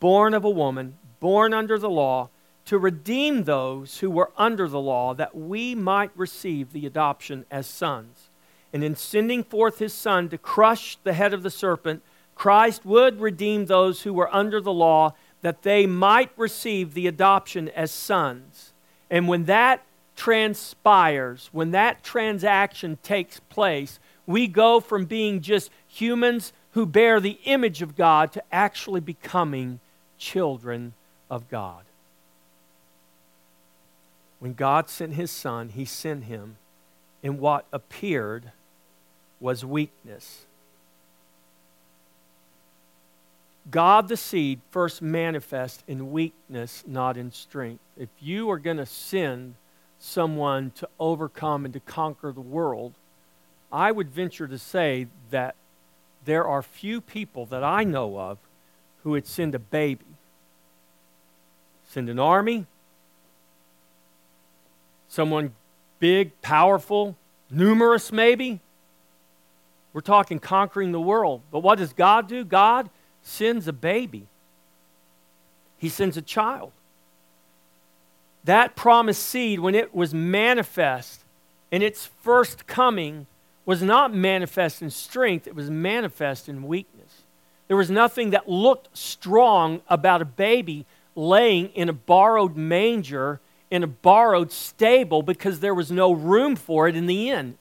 born 0.00 0.34
of 0.34 0.44
a 0.44 0.50
woman, 0.50 0.98
born 1.20 1.54
under 1.54 1.78
the 1.78 1.88
law, 1.88 2.28
to 2.64 2.76
redeem 2.76 3.44
those 3.44 3.98
who 3.98 4.10
were 4.10 4.32
under 4.36 4.66
the 4.66 4.80
law, 4.80 5.14
that 5.14 5.36
we 5.36 5.76
might 5.76 6.10
receive 6.16 6.72
the 6.72 6.86
adoption 6.86 7.46
as 7.52 7.68
sons. 7.68 8.28
And 8.72 8.82
in 8.82 8.96
sending 8.96 9.44
forth 9.44 9.78
his 9.78 9.94
Son 9.94 10.28
to 10.30 10.38
crush 10.38 10.98
the 11.04 11.12
head 11.12 11.32
of 11.32 11.44
the 11.44 11.50
serpent, 11.52 12.02
Christ 12.34 12.84
would 12.84 13.20
redeem 13.20 13.66
those 13.66 14.02
who 14.02 14.12
were 14.12 14.34
under 14.34 14.60
the 14.60 14.72
law 14.72 15.14
that 15.42 15.62
they 15.62 15.86
might 15.86 16.32
receive 16.36 16.94
the 16.94 17.06
adoption 17.06 17.68
as 17.68 17.92
sons. 17.92 18.72
And 19.08 19.28
when 19.28 19.44
that 19.44 19.84
transpires, 20.20 21.48
when 21.50 21.70
that 21.70 22.04
transaction 22.04 22.98
takes 23.02 23.40
place, 23.40 23.98
we 24.26 24.46
go 24.46 24.78
from 24.78 25.06
being 25.06 25.40
just 25.40 25.70
humans 25.88 26.52
who 26.72 26.84
bear 26.84 27.20
the 27.20 27.38
image 27.44 27.80
of 27.80 27.96
God 27.96 28.30
to 28.32 28.42
actually 28.52 29.00
becoming 29.00 29.80
children 30.18 30.92
of 31.30 31.48
God. 31.48 31.84
When 34.40 34.52
God 34.52 34.90
sent 34.90 35.14
his 35.14 35.30
son, 35.30 35.70
he 35.70 35.86
sent 35.86 36.24
him 36.24 36.56
in 37.22 37.38
what 37.38 37.64
appeared 37.72 38.52
was 39.40 39.64
weakness. 39.64 40.44
God 43.70 44.08
the 44.08 44.18
seed 44.18 44.60
first 44.70 45.00
manifests 45.00 45.82
in 45.88 46.12
weakness, 46.12 46.84
not 46.86 47.16
in 47.16 47.32
strength. 47.32 47.80
If 47.96 48.10
you 48.20 48.50
are 48.50 48.58
going 48.58 48.76
to 48.76 48.84
send 48.84 49.54
someone 50.00 50.72
to 50.72 50.88
overcome 50.98 51.64
and 51.64 51.74
to 51.74 51.80
conquer 51.80 52.32
the 52.32 52.40
world, 52.40 52.94
I 53.70 53.92
would 53.92 54.10
venture 54.10 54.48
to 54.48 54.58
say 54.58 55.06
that 55.30 55.54
there 56.24 56.46
are 56.46 56.62
few 56.62 57.00
people 57.00 57.46
that 57.46 57.62
I 57.62 57.84
know 57.84 58.18
of 58.18 58.38
who 59.02 59.10
would 59.10 59.26
send 59.26 59.54
a 59.54 59.58
baby. 59.58 60.04
Send 61.88 62.08
an 62.08 62.18
army, 62.18 62.66
someone 65.08 65.54
big, 65.98 66.40
powerful, 66.40 67.16
numerous 67.50 68.12
maybe. 68.12 68.60
We're 69.92 70.00
talking 70.00 70.38
conquering 70.38 70.92
the 70.92 71.00
world. 71.00 71.42
But 71.50 71.60
what 71.60 71.78
does 71.78 71.92
God 71.92 72.28
do? 72.28 72.44
God 72.44 72.90
sends 73.22 73.66
a 73.66 73.72
baby, 73.72 74.26
He 75.78 75.88
sends 75.88 76.16
a 76.16 76.22
child. 76.22 76.72
That 78.44 78.76
promised 78.76 79.22
seed, 79.22 79.60
when 79.60 79.74
it 79.74 79.94
was 79.94 80.14
manifest 80.14 81.24
in 81.70 81.82
its 81.82 82.06
first 82.06 82.66
coming, 82.66 83.26
was 83.66 83.82
not 83.82 84.14
manifest 84.14 84.82
in 84.82 84.90
strength, 84.90 85.46
it 85.46 85.54
was 85.54 85.70
manifest 85.70 86.48
in 86.48 86.62
weakness. 86.62 87.22
There 87.68 87.76
was 87.76 87.90
nothing 87.90 88.30
that 88.30 88.48
looked 88.48 88.96
strong 88.96 89.82
about 89.88 90.22
a 90.22 90.24
baby 90.24 90.86
laying 91.14 91.68
in 91.68 91.88
a 91.88 91.92
borrowed 91.92 92.56
manger 92.56 93.40
in 93.70 93.84
a 93.84 93.86
borrowed 93.86 94.50
stable 94.50 95.22
because 95.22 95.60
there 95.60 95.74
was 95.74 95.90
no 95.90 96.12
room 96.12 96.56
for 96.56 96.88
it 96.88 96.96
in 96.96 97.06
the 97.06 97.30
inn. 97.30 97.56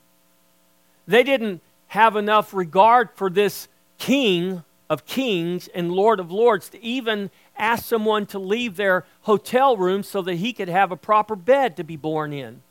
They 1.08 1.24
didn't 1.24 1.62
have 1.88 2.16
enough 2.16 2.54
regard 2.54 3.10
for 3.14 3.30
this 3.30 3.68
king 3.98 4.64
of 4.90 5.06
kings 5.06 5.68
and 5.70 5.92
Lord 5.92 6.20
of 6.20 6.32
lords 6.32 6.70
to 6.70 6.84
even 6.84 7.30
ask 7.60 7.86
someone 7.86 8.26
to 8.28 8.40
leave 8.40 8.76
their 8.76 9.06
hotel 9.22 9.78
room 9.78 10.04
so 10.04 10.22
that 10.22 10.36
he 10.36 10.54
could 10.54 10.70
have 10.70 10.92
a 10.92 10.98
proper 10.98 11.36
bed 11.36 11.78
to 11.78 11.84
be 11.84 11.96
born 11.96 12.34
in. 12.34 12.62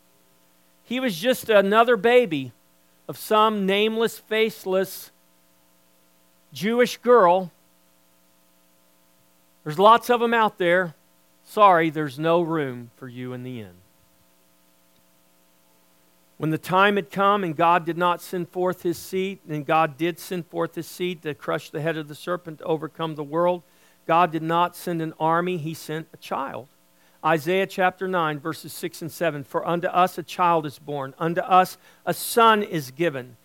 He 0.85 1.01
was 1.01 1.19
just 1.19 1.51
another 1.51 1.97
baby 1.97 2.53
of 3.07 3.19
some 3.19 3.67
nameless, 3.67 4.19
faceless 4.19 5.11
Jewish 6.53 6.97
girl. 6.99 7.53
There's 9.65 9.79
lots 9.79 10.09
of 10.09 10.21
them 10.21 10.33
out 10.33 10.59
there. 10.59 10.95
Sorry, 11.45 11.91
there's 11.91 12.19
no 12.19 12.41
room 12.41 12.91
for 12.97 13.09
you 13.09 13.33
in 13.33 13.43
the 13.43 13.61
inn. 13.61 13.75
When 16.39 16.51
the 16.51 16.59
time 16.59 16.97
had 16.97 17.11
come 17.11 17.43
and 17.43 17.57
God 17.57 17.85
did 17.85 17.99
not 17.99 18.23
send 18.23 18.49
forth 18.49 18.83
his 18.83 18.97
seed, 18.97 19.41
and 19.49 19.67
God 19.67 19.99
did 19.99 20.19
send 20.19 20.47
forth 20.47 20.77
his 20.77 20.87
seed 20.87 21.23
to 21.23 21.35
crush 21.35 21.69
the 21.69 21.81
head 21.81 21.97
of 21.97 22.07
the 22.07 22.15
serpent 22.15 22.61
to 22.61 22.65
overcome 22.65 23.17
the 23.17 23.25
world, 23.25 23.63
God 24.09 24.33
did 24.33 24.43
not 24.43 24.75
send 24.75 25.03
an 25.03 25.13
army, 25.21 25.59
he 25.59 25.75
sent 25.75 26.09
a 26.15 26.17
child. 26.17 26.67
Isaiah 27.23 27.67
chapter 27.67 28.09
9, 28.09 28.41
verses 28.41 28.73
6 28.73 29.03
and 29.03 29.13
7 29.13 29.45
For 29.45 29.69
unto 29.69 29.87
us 29.87 30.17
a 30.17 30.23
child 30.23 30.65
is 30.65 30.79
born, 30.79 31.15
unto 31.19 31.43
us 31.43 31.77
a 32.07 32.15
son 32.15 32.63
is 32.63 32.91
given. 32.91 33.37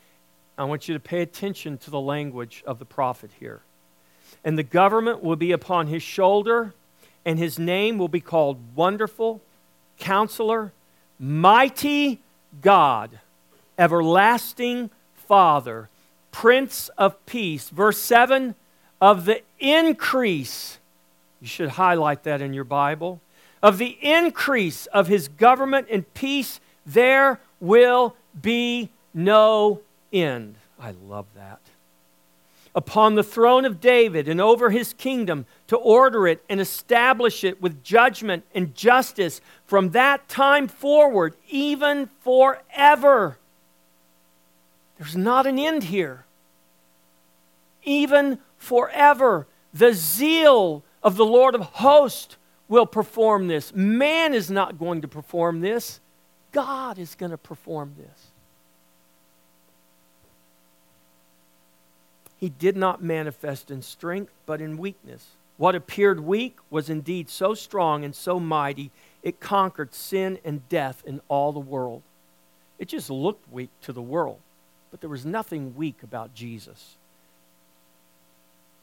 I 0.57 0.63
want 0.63 0.87
you 0.87 0.93
to 0.93 1.01
pay 1.01 1.21
attention 1.21 1.77
to 1.79 1.91
the 1.91 1.99
language 1.99 2.63
of 2.65 2.79
the 2.79 2.85
prophet 2.85 3.31
here. 3.41 3.61
And 4.45 4.57
the 4.57 4.63
government 4.63 5.21
will 5.21 5.35
be 5.35 5.51
upon 5.51 5.87
his 5.87 6.01
shoulder, 6.01 6.73
and 7.25 7.37
his 7.37 7.59
name 7.59 7.97
will 7.97 8.07
be 8.07 8.21
called 8.21 8.57
Wonderful, 8.73 9.41
Counselor, 9.99 10.71
Mighty 11.19 12.21
God, 12.61 13.19
Everlasting 13.77 14.91
Father, 15.13 15.89
Prince 16.31 16.89
of 16.97 17.25
Peace. 17.25 17.67
Verse 17.67 17.99
7 17.99 18.55
of 19.03 19.25
the 19.25 19.41
increase, 19.59 20.79
you 21.41 21.47
should 21.47 21.71
highlight 21.71 22.23
that 22.23 22.41
in 22.41 22.53
your 22.53 22.63
Bible, 22.63 23.19
of 23.61 23.77
the 23.77 23.97
increase 24.01 24.85
of 24.85 25.07
his 25.07 25.27
government 25.27 25.87
and 25.91 26.13
peace, 26.13 26.61
there 26.85 27.41
will 27.59 28.15
be 28.41 28.89
no 29.13 29.81
end. 30.13 30.55
I 30.79 30.91
love 31.05 31.25
that. 31.35 31.59
Upon 32.73 33.15
the 33.15 33.23
throne 33.23 33.65
of 33.65 33.81
David 33.81 34.29
and 34.29 34.39
over 34.39 34.69
his 34.69 34.93
kingdom 34.93 35.47
to 35.67 35.75
order 35.75 36.25
it 36.25 36.41
and 36.49 36.61
establish 36.61 37.43
it 37.43 37.61
with 37.61 37.83
judgment 37.83 38.45
and 38.55 38.73
justice 38.73 39.41
from 39.65 39.89
that 39.89 40.29
time 40.29 40.69
forward, 40.69 41.35
even 41.49 42.09
forever. 42.21 43.37
There's 44.97 45.17
not 45.17 45.45
an 45.45 45.59
end 45.59 45.83
here. 45.83 46.23
Even 47.83 48.39
forever. 48.63 49.45
The 49.73 49.93
zeal 49.93 50.83
of 51.03 51.17
the 51.17 51.25
Lord 51.25 51.53
of 51.53 51.61
hosts 51.61 52.37
will 52.67 52.85
perform 52.85 53.47
this. 53.47 53.73
Man 53.75 54.33
is 54.33 54.49
not 54.49 54.79
going 54.79 55.01
to 55.01 55.07
perform 55.07 55.61
this, 55.61 55.99
God 56.51 56.97
is 56.97 57.15
going 57.15 57.31
to 57.31 57.37
perform 57.37 57.95
this. 57.97 58.27
He 62.37 62.49
did 62.49 62.75
not 62.75 63.01
manifest 63.01 63.71
in 63.71 63.81
strength, 63.81 64.31
but 64.45 64.59
in 64.61 64.77
weakness. 64.77 65.27
What 65.57 65.75
appeared 65.75 66.19
weak 66.19 66.57
was 66.69 66.89
indeed 66.89 67.29
so 67.29 67.53
strong 67.53 68.03
and 68.03 68.15
so 68.15 68.39
mighty, 68.39 68.91
it 69.21 69.39
conquered 69.39 69.93
sin 69.93 70.39
and 70.43 70.67
death 70.67 71.03
in 71.05 71.21
all 71.27 71.51
the 71.51 71.59
world. 71.59 72.01
It 72.79 72.87
just 72.89 73.09
looked 73.09 73.51
weak 73.51 73.69
to 73.83 73.93
the 73.93 74.01
world, 74.01 74.39
but 74.91 74.99
there 74.99 75.09
was 75.09 75.25
nothing 75.25 75.75
weak 75.75 76.03
about 76.03 76.33
Jesus 76.33 76.97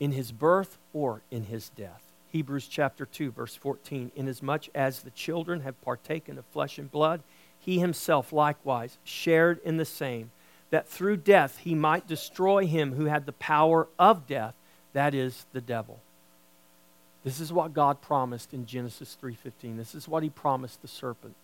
in 0.00 0.12
his 0.12 0.32
birth 0.32 0.78
or 0.92 1.20
in 1.30 1.44
his 1.44 1.68
death. 1.68 2.02
Hebrews 2.32 2.66
chapter 2.66 3.04
2, 3.04 3.30
verse 3.30 3.54
14 3.54 4.10
Inasmuch 4.16 4.64
as 4.74 5.02
the 5.02 5.10
children 5.10 5.60
have 5.60 5.80
partaken 5.82 6.38
of 6.38 6.44
flesh 6.46 6.78
and 6.78 6.90
blood, 6.90 7.22
he 7.60 7.78
himself 7.78 8.32
likewise 8.32 8.98
shared 9.04 9.60
in 9.64 9.76
the 9.76 9.84
same, 9.84 10.30
that 10.70 10.88
through 10.88 11.18
death 11.18 11.58
he 11.58 11.74
might 11.74 12.08
destroy 12.08 12.66
him 12.66 12.94
who 12.94 13.04
had 13.04 13.26
the 13.26 13.32
power 13.32 13.86
of 13.98 14.26
death, 14.26 14.54
that 14.94 15.14
is, 15.14 15.44
the 15.52 15.60
devil. 15.60 16.00
This 17.22 17.38
is 17.38 17.52
what 17.52 17.74
God 17.74 18.00
promised 18.00 18.54
in 18.54 18.64
Genesis 18.64 19.16
3:15. 19.20 19.76
This 19.76 19.94
is 19.94 20.08
what 20.08 20.22
he 20.22 20.30
promised 20.30 20.80
the 20.80 20.88
serpent. 20.88 21.36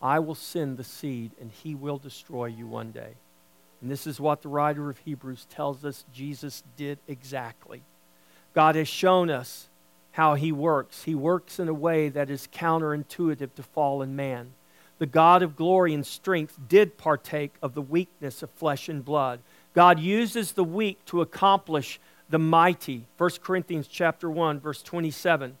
I 0.00 0.20
will 0.20 0.36
send 0.36 0.76
the 0.76 0.84
seed 0.84 1.32
and 1.40 1.50
he 1.50 1.74
will 1.74 1.98
destroy 1.98 2.46
you 2.46 2.68
one 2.68 2.92
day. 2.92 3.14
And 3.80 3.90
this 3.90 4.06
is 4.06 4.20
what 4.20 4.42
the 4.42 4.48
writer 4.48 4.90
of 4.90 4.98
Hebrews 4.98 5.46
tells 5.50 5.84
us 5.84 6.04
Jesus 6.12 6.62
did 6.76 6.98
exactly. 7.06 7.82
God 8.54 8.74
has 8.74 8.88
shown 8.88 9.30
us 9.30 9.68
how 10.12 10.34
he 10.34 10.50
works. 10.50 11.04
He 11.04 11.14
works 11.14 11.60
in 11.60 11.68
a 11.68 11.74
way 11.74 12.08
that 12.08 12.28
is 12.28 12.48
counterintuitive 12.52 13.54
to 13.54 13.62
fallen 13.62 14.16
man. 14.16 14.52
The 14.98 15.06
God 15.06 15.44
of 15.44 15.54
glory 15.54 15.94
and 15.94 16.04
strength 16.04 16.58
did 16.68 16.98
partake 16.98 17.54
of 17.62 17.74
the 17.74 17.82
weakness 17.82 18.42
of 18.42 18.50
flesh 18.50 18.88
and 18.88 19.04
blood. 19.04 19.40
God 19.74 20.00
uses 20.00 20.52
the 20.52 20.64
weak 20.64 21.04
to 21.06 21.20
accomplish 21.20 22.00
the 22.28 22.38
mighty. 22.38 23.06
1 23.16 23.30
Corinthians 23.42 23.86
chapter 23.86 24.28
1 24.28 24.58
verse 24.58 24.82
27. 24.82 25.56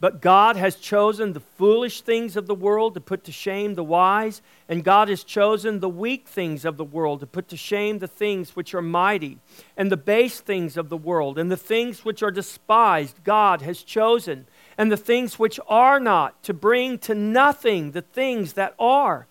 But 0.00 0.22
God 0.22 0.56
has 0.56 0.76
chosen 0.76 1.34
the 1.34 1.40
foolish 1.40 2.00
things 2.00 2.34
of 2.34 2.46
the 2.46 2.54
world 2.54 2.94
to 2.94 3.00
put 3.00 3.24
to 3.24 3.32
shame 3.32 3.74
the 3.74 3.84
wise, 3.84 4.40
and 4.66 4.82
God 4.82 5.10
has 5.10 5.22
chosen 5.22 5.80
the 5.80 5.90
weak 5.90 6.26
things 6.26 6.64
of 6.64 6.78
the 6.78 6.84
world 6.84 7.20
to 7.20 7.26
put 7.26 7.48
to 7.48 7.56
shame 7.56 7.98
the 7.98 8.08
things 8.08 8.56
which 8.56 8.74
are 8.74 8.80
mighty, 8.80 9.38
and 9.76 9.92
the 9.92 9.98
base 9.98 10.40
things 10.40 10.78
of 10.78 10.88
the 10.88 10.96
world, 10.96 11.38
and 11.38 11.50
the 11.50 11.56
things 11.56 12.02
which 12.02 12.22
are 12.22 12.30
despised, 12.30 13.22
God 13.24 13.60
has 13.60 13.82
chosen, 13.82 14.46
and 14.78 14.90
the 14.90 14.96
things 14.96 15.38
which 15.38 15.60
are 15.68 16.00
not, 16.00 16.42
to 16.44 16.54
bring 16.54 16.96
to 17.00 17.14
nothing 17.14 17.90
the 17.90 18.02
things 18.02 18.54
that 18.54 18.74
are, 18.78 19.26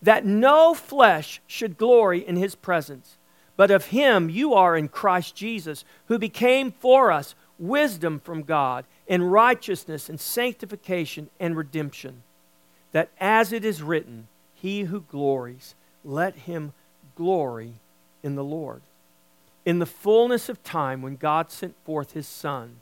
that 0.00 0.24
no 0.24 0.72
flesh 0.72 1.42
should 1.46 1.76
glory 1.76 2.26
in 2.26 2.36
his 2.36 2.54
presence. 2.54 3.18
But 3.56 3.70
of 3.70 3.86
him 3.86 4.30
you 4.30 4.54
are 4.54 4.76
in 4.76 4.88
Christ 4.88 5.36
Jesus, 5.36 5.84
who 6.06 6.18
became 6.18 6.72
for 6.72 7.12
us 7.12 7.34
wisdom 7.58 8.20
from 8.20 8.42
God, 8.42 8.84
and 9.08 9.30
righteousness, 9.30 10.08
and 10.08 10.18
sanctification, 10.18 11.28
and 11.38 11.56
redemption. 11.56 12.22
That 12.92 13.10
as 13.20 13.52
it 13.52 13.64
is 13.64 13.82
written, 13.82 14.28
He 14.54 14.82
who 14.82 15.00
glories, 15.02 15.74
let 16.04 16.34
him 16.36 16.72
glory 17.14 17.74
in 18.22 18.34
the 18.34 18.44
Lord. 18.44 18.82
In 19.64 19.78
the 19.78 19.86
fullness 19.86 20.48
of 20.48 20.62
time, 20.62 21.02
when 21.02 21.16
God 21.16 21.50
sent 21.50 21.74
forth 21.84 22.12
His 22.12 22.28
Son, 22.28 22.76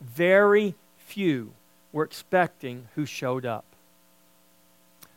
very 0.00 0.74
few 0.98 1.52
were 1.92 2.04
expecting 2.04 2.88
who 2.94 3.06
showed 3.06 3.46
up. 3.46 3.64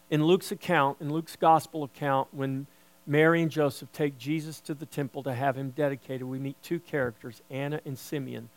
In 0.10 0.24
Luke's 0.24 0.52
account, 0.52 0.98
in 1.02 1.12
Luke's 1.12 1.36
gospel 1.36 1.84
account, 1.84 2.30
when 2.32 2.68
Mary 3.06 3.42
and 3.42 3.52
Joseph 3.52 3.92
take 3.92 4.18
Jesus 4.18 4.60
to 4.62 4.74
the 4.74 4.86
temple 4.86 5.24
to 5.24 5.34
have 5.34 5.56
him 5.56 5.72
dedicated, 5.72 6.24
we 6.24 6.40
meet 6.40 6.62
two 6.62 6.80
characters, 6.80 7.42
Anna 7.50 7.82
and 7.86 7.98
Simeon. 7.98 8.50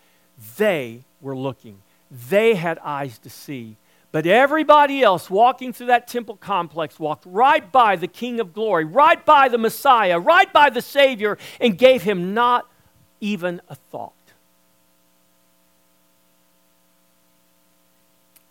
They 0.56 1.04
were 1.20 1.36
looking, 1.36 1.78
they 2.10 2.54
had 2.54 2.78
eyes 2.78 3.18
to 3.18 3.30
see. 3.30 3.76
But 4.12 4.26
everybody 4.26 5.02
else 5.02 5.30
walking 5.30 5.72
through 5.72 5.86
that 5.86 6.08
temple 6.08 6.36
complex 6.36 6.98
walked 6.98 7.24
right 7.26 7.70
by 7.70 7.94
the 7.94 8.08
King 8.08 8.40
of 8.40 8.52
Glory, 8.52 8.84
right 8.84 9.24
by 9.24 9.48
the 9.48 9.58
Messiah, 9.58 10.18
right 10.18 10.52
by 10.52 10.68
the 10.68 10.82
Savior, 10.82 11.38
and 11.60 11.78
gave 11.78 12.02
him 12.02 12.34
not 12.34 12.66
even 13.20 13.60
a 13.68 13.76
thought. 13.76 14.12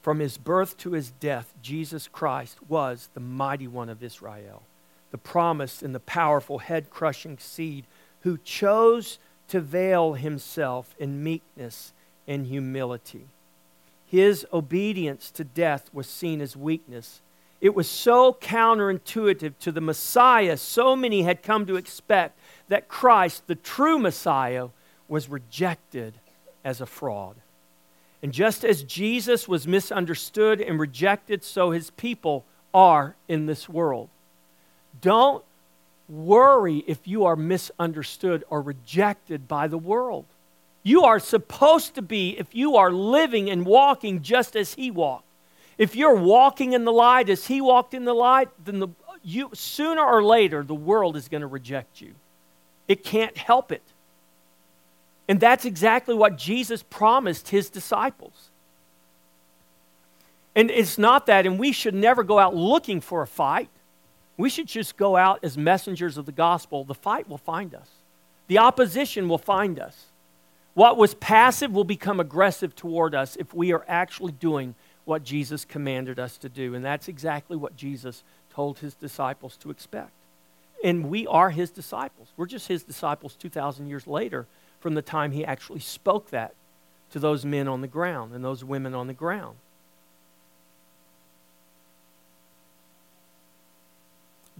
From 0.01 0.19
his 0.19 0.37
birth 0.37 0.77
to 0.77 0.93
his 0.93 1.11
death, 1.11 1.53
Jesus 1.61 2.07
Christ 2.07 2.57
was 2.69 3.09
the 3.13 3.19
mighty 3.19 3.67
one 3.67 3.89
of 3.89 4.01
Israel, 4.01 4.63
the 5.11 5.17
promised 5.17 5.83
and 5.83 5.93
the 5.93 5.99
powerful 5.99 6.59
head 6.59 6.89
crushing 6.89 7.37
seed 7.37 7.85
who 8.21 8.37
chose 8.37 9.19
to 9.49 9.59
veil 9.59 10.13
himself 10.13 10.95
in 10.97 11.23
meekness 11.23 11.93
and 12.27 12.47
humility. 12.47 13.27
His 14.05 14.45
obedience 14.51 15.29
to 15.31 15.43
death 15.43 15.89
was 15.93 16.07
seen 16.07 16.41
as 16.41 16.55
weakness. 16.55 17.21
It 17.61 17.75
was 17.75 17.89
so 17.89 18.33
counterintuitive 18.33 19.53
to 19.59 19.71
the 19.71 19.81
Messiah 19.81 20.57
so 20.57 20.95
many 20.95 21.23
had 21.23 21.43
come 21.43 21.65
to 21.65 21.75
expect 21.75 22.39
that 22.69 22.87
Christ, 22.87 23.47
the 23.47 23.55
true 23.55 23.99
Messiah, 23.99 24.69
was 25.07 25.29
rejected 25.29 26.13
as 26.63 26.81
a 26.81 26.85
fraud. 26.85 27.35
And 28.21 28.33
just 28.33 28.63
as 28.63 28.83
Jesus 28.83 29.47
was 29.47 29.67
misunderstood 29.67 30.61
and 30.61 30.79
rejected, 30.79 31.43
so 31.43 31.71
his 31.71 31.89
people 31.91 32.45
are 32.73 33.15
in 33.27 33.45
this 33.45 33.67
world. 33.69 34.09
Don't 35.01 35.43
worry 36.09 36.83
if 36.87 37.07
you 37.07 37.25
are 37.25 37.35
misunderstood 37.35 38.43
or 38.49 38.61
rejected 38.61 39.47
by 39.47 39.67
the 39.67 39.77
world. 39.77 40.25
You 40.83 41.03
are 41.03 41.19
supposed 41.19 41.95
to 41.95 42.01
be, 42.01 42.37
if 42.37 42.55
you 42.55 42.77
are 42.77 42.91
living 42.91 43.49
and 43.49 43.65
walking 43.65 44.21
just 44.21 44.55
as 44.55 44.73
He 44.73 44.91
walked. 44.91 45.25
If 45.77 45.95
you're 45.95 46.15
walking 46.15 46.73
in 46.73 46.83
the 46.83 46.91
light 46.91 47.29
as 47.29 47.45
He 47.47 47.61
walked 47.61 47.93
in 47.93 48.05
the 48.05 48.13
light, 48.13 48.49
then 48.63 48.79
the, 48.79 48.87
you, 49.23 49.49
sooner 49.53 50.03
or 50.03 50.23
later 50.23 50.63
the 50.63 50.75
world 50.75 51.15
is 51.15 51.27
going 51.27 51.41
to 51.41 51.47
reject 51.47 52.01
you. 52.01 52.15
It 52.87 53.03
can't 53.03 53.37
help 53.37 53.71
it. 53.71 53.83
And 55.27 55.39
that's 55.39 55.63
exactly 55.63 56.15
what 56.15 56.37
Jesus 56.37 56.83
promised 56.83 57.49
His 57.49 57.69
disciples. 57.69 58.49
And 60.55 60.71
it's 60.71 60.97
not 60.97 61.27
that, 61.27 61.45
and 61.45 61.59
we 61.59 61.71
should 61.71 61.93
never 61.93 62.23
go 62.23 62.39
out 62.39 62.55
looking 62.55 62.99
for 62.99 63.21
a 63.21 63.27
fight. 63.27 63.69
We 64.39 64.49
should 64.49 64.67
just 64.67 64.95
go 64.95 65.17
out 65.17 65.39
as 65.43 65.57
messengers 65.57 66.17
of 66.17 66.25
the 66.25 66.31
gospel. 66.31 66.85
The 66.85 66.95
fight 66.95 67.27
will 67.27 67.37
find 67.37 67.75
us, 67.75 67.89
the 68.47 68.57
opposition 68.57 69.27
will 69.27 69.37
find 69.37 69.77
us. 69.77 70.05
What 70.75 70.95
was 70.95 71.13
passive 71.15 71.73
will 71.73 71.83
become 71.83 72.21
aggressive 72.21 72.73
toward 72.73 73.13
us 73.13 73.35
if 73.35 73.53
we 73.53 73.73
are 73.73 73.83
actually 73.85 74.31
doing 74.31 74.75
what 75.03 75.25
Jesus 75.25 75.65
commanded 75.65 76.19
us 76.19 76.37
to 76.37 76.47
do. 76.47 76.73
And 76.73 76.85
that's 76.85 77.09
exactly 77.09 77.57
what 77.57 77.75
Jesus 77.75 78.23
told 78.49 78.79
his 78.79 78.93
disciples 78.93 79.57
to 79.57 79.71
expect. 79.71 80.11
And 80.85 81.09
we 81.09 81.27
are 81.27 81.49
his 81.49 81.69
disciples. 81.69 82.29
We're 82.37 82.45
just 82.45 82.69
his 82.69 82.83
disciples 82.83 83.35
2,000 83.35 83.87
years 83.87 84.07
later 84.07 84.45
from 84.79 84.93
the 84.93 85.01
time 85.01 85.31
he 85.33 85.43
actually 85.43 85.81
spoke 85.81 86.29
that 86.29 86.53
to 87.11 87.19
those 87.19 87.43
men 87.43 87.67
on 87.67 87.81
the 87.81 87.87
ground 87.87 88.33
and 88.33 88.45
those 88.45 88.63
women 88.63 88.93
on 88.93 89.07
the 89.07 89.13
ground. 89.13 89.57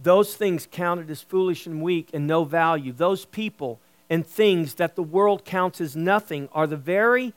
Those 0.02 0.34
things 0.34 0.66
counted 0.70 1.10
as 1.10 1.22
foolish 1.22 1.66
and 1.66 1.82
weak 1.82 2.10
and 2.12 2.26
no 2.26 2.44
value, 2.44 2.92
those 2.92 3.24
people 3.26 3.80
and 4.08 4.26
things 4.26 4.74
that 4.74 4.96
the 4.96 5.02
world 5.02 5.44
counts 5.44 5.80
as 5.80 5.94
nothing, 5.94 6.48
are 6.52 6.66
the 6.66 6.76
very 6.76 7.32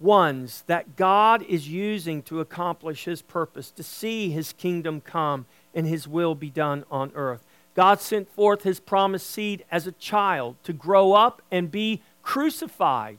ones 0.00 0.64
that 0.66 0.96
God 0.96 1.42
is 1.42 1.68
using 1.68 2.22
to 2.22 2.40
accomplish 2.40 3.04
his 3.04 3.20
purpose, 3.22 3.70
to 3.72 3.82
see 3.82 4.30
his 4.30 4.52
kingdom 4.52 5.00
come 5.00 5.46
and 5.74 5.86
his 5.86 6.08
will 6.08 6.34
be 6.34 6.50
done 6.50 6.84
on 6.90 7.12
earth. 7.14 7.44
God 7.74 8.00
sent 8.00 8.30
forth 8.30 8.62
his 8.62 8.80
promised 8.80 9.28
seed 9.28 9.64
as 9.70 9.86
a 9.86 9.92
child 9.92 10.56
to 10.62 10.72
grow 10.72 11.12
up 11.12 11.42
and 11.50 11.70
be 11.70 12.00
crucified. 12.22 13.18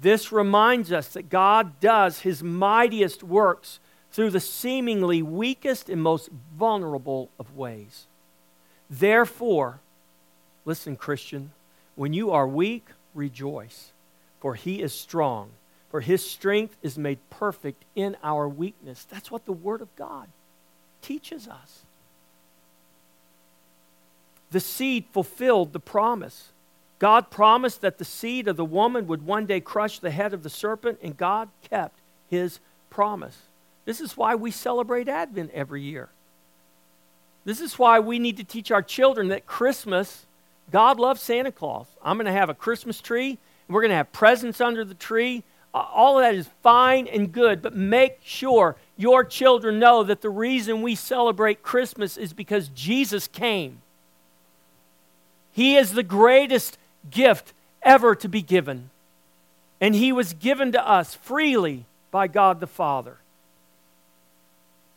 This 0.00 0.30
reminds 0.30 0.92
us 0.92 1.08
that 1.08 1.30
God 1.30 1.80
does 1.80 2.20
his 2.20 2.42
mightiest 2.42 3.22
works 3.22 3.80
through 4.16 4.30
the 4.30 4.40
seemingly 4.40 5.20
weakest 5.20 5.90
and 5.90 6.02
most 6.02 6.30
vulnerable 6.56 7.28
of 7.38 7.54
ways. 7.54 8.06
Therefore, 8.88 9.80
listen, 10.64 10.96
Christian, 10.96 11.50
when 11.96 12.14
you 12.14 12.30
are 12.30 12.48
weak, 12.48 12.86
rejoice, 13.14 13.92
for 14.40 14.54
he 14.54 14.80
is 14.80 14.94
strong. 14.94 15.50
For 15.90 16.00
his 16.00 16.28
strength 16.28 16.78
is 16.82 16.96
made 16.96 17.18
perfect 17.28 17.84
in 17.94 18.16
our 18.22 18.48
weakness. 18.48 19.06
That's 19.10 19.30
what 19.30 19.44
the 19.44 19.52
Word 19.52 19.82
of 19.82 19.94
God 19.96 20.28
teaches 21.02 21.46
us. 21.46 21.82
The 24.50 24.60
seed 24.60 25.04
fulfilled 25.12 25.74
the 25.74 25.78
promise. 25.78 26.52
God 26.98 27.30
promised 27.30 27.82
that 27.82 27.98
the 27.98 28.04
seed 28.06 28.48
of 28.48 28.56
the 28.56 28.64
woman 28.64 29.08
would 29.08 29.26
one 29.26 29.44
day 29.44 29.60
crush 29.60 29.98
the 29.98 30.10
head 30.10 30.32
of 30.32 30.42
the 30.42 30.48
serpent, 30.48 31.00
and 31.02 31.18
God 31.18 31.50
kept 31.68 31.98
his 32.30 32.60
promise. 32.88 33.42
This 33.86 34.00
is 34.00 34.16
why 34.16 34.34
we 34.34 34.50
celebrate 34.50 35.08
Advent 35.08 35.52
every 35.54 35.80
year. 35.80 36.10
This 37.46 37.60
is 37.60 37.78
why 37.78 38.00
we 38.00 38.18
need 38.18 38.36
to 38.36 38.44
teach 38.44 38.70
our 38.70 38.82
children 38.82 39.28
that 39.28 39.46
Christmas, 39.46 40.26
God 40.70 40.98
loves 40.98 41.22
Santa 41.22 41.52
Claus. 41.52 41.86
I'm 42.02 42.16
going 42.16 42.26
to 42.26 42.32
have 42.32 42.50
a 42.50 42.54
Christmas 42.54 43.00
tree, 43.00 43.30
and 43.30 43.74
we're 43.74 43.82
going 43.82 43.90
to 43.90 43.96
have 43.96 44.12
presents 44.12 44.60
under 44.60 44.84
the 44.84 44.94
tree. 44.94 45.44
All 45.72 46.18
of 46.18 46.24
that 46.24 46.34
is 46.34 46.48
fine 46.62 47.06
and 47.06 47.30
good, 47.30 47.62
but 47.62 47.76
make 47.76 48.18
sure 48.24 48.76
your 48.96 49.24
children 49.24 49.78
know 49.78 50.02
that 50.02 50.22
the 50.22 50.30
reason 50.30 50.82
we 50.82 50.94
celebrate 50.94 51.62
Christmas 51.62 52.16
is 52.16 52.32
because 52.32 52.68
Jesus 52.68 53.28
came. 53.28 53.82
He 55.52 55.76
is 55.76 55.92
the 55.92 56.02
greatest 56.02 56.78
gift 57.10 57.52
ever 57.82 58.14
to 58.16 58.28
be 58.28 58.42
given. 58.42 58.90
And 59.80 59.94
he 59.94 60.10
was 60.10 60.32
given 60.32 60.72
to 60.72 60.88
us 60.88 61.14
freely 61.14 61.84
by 62.10 62.26
God 62.26 62.58
the 62.58 62.66
Father. 62.66 63.18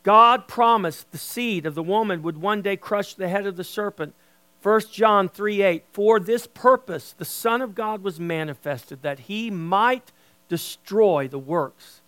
God 0.02 0.48
promised 0.48 1.10
the 1.12 1.18
seed 1.18 1.66
of 1.66 1.74
the 1.74 1.82
woman 1.82 2.22
would 2.22 2.38
one 2.38 2.62
day 2.62 2.76
crush 2.76 3.14
the 3.14 3.28
head 3.28 3.46
of 3.46 3.56
the 3.56 3.64
serpent. 3.64 4.14
1 4.62 4.80
John 4.92 5.28
3 5.28 5.62
8. 5.62 5.84
For 5.92 6.20
this 6.20 6.46
purpose 6.46 7.14
the 7.16 7.24
Son 7.24 7.62
of 7.62 7.74
God 7.74 8.02
was 8.02 8.20
manifested, 8.20 9.02
that 9.02 9.20
he 9.20 9.50
might 9.50 10.12
destroy 10.48 11.28
the 11.28 11.38
works 11.38 12.00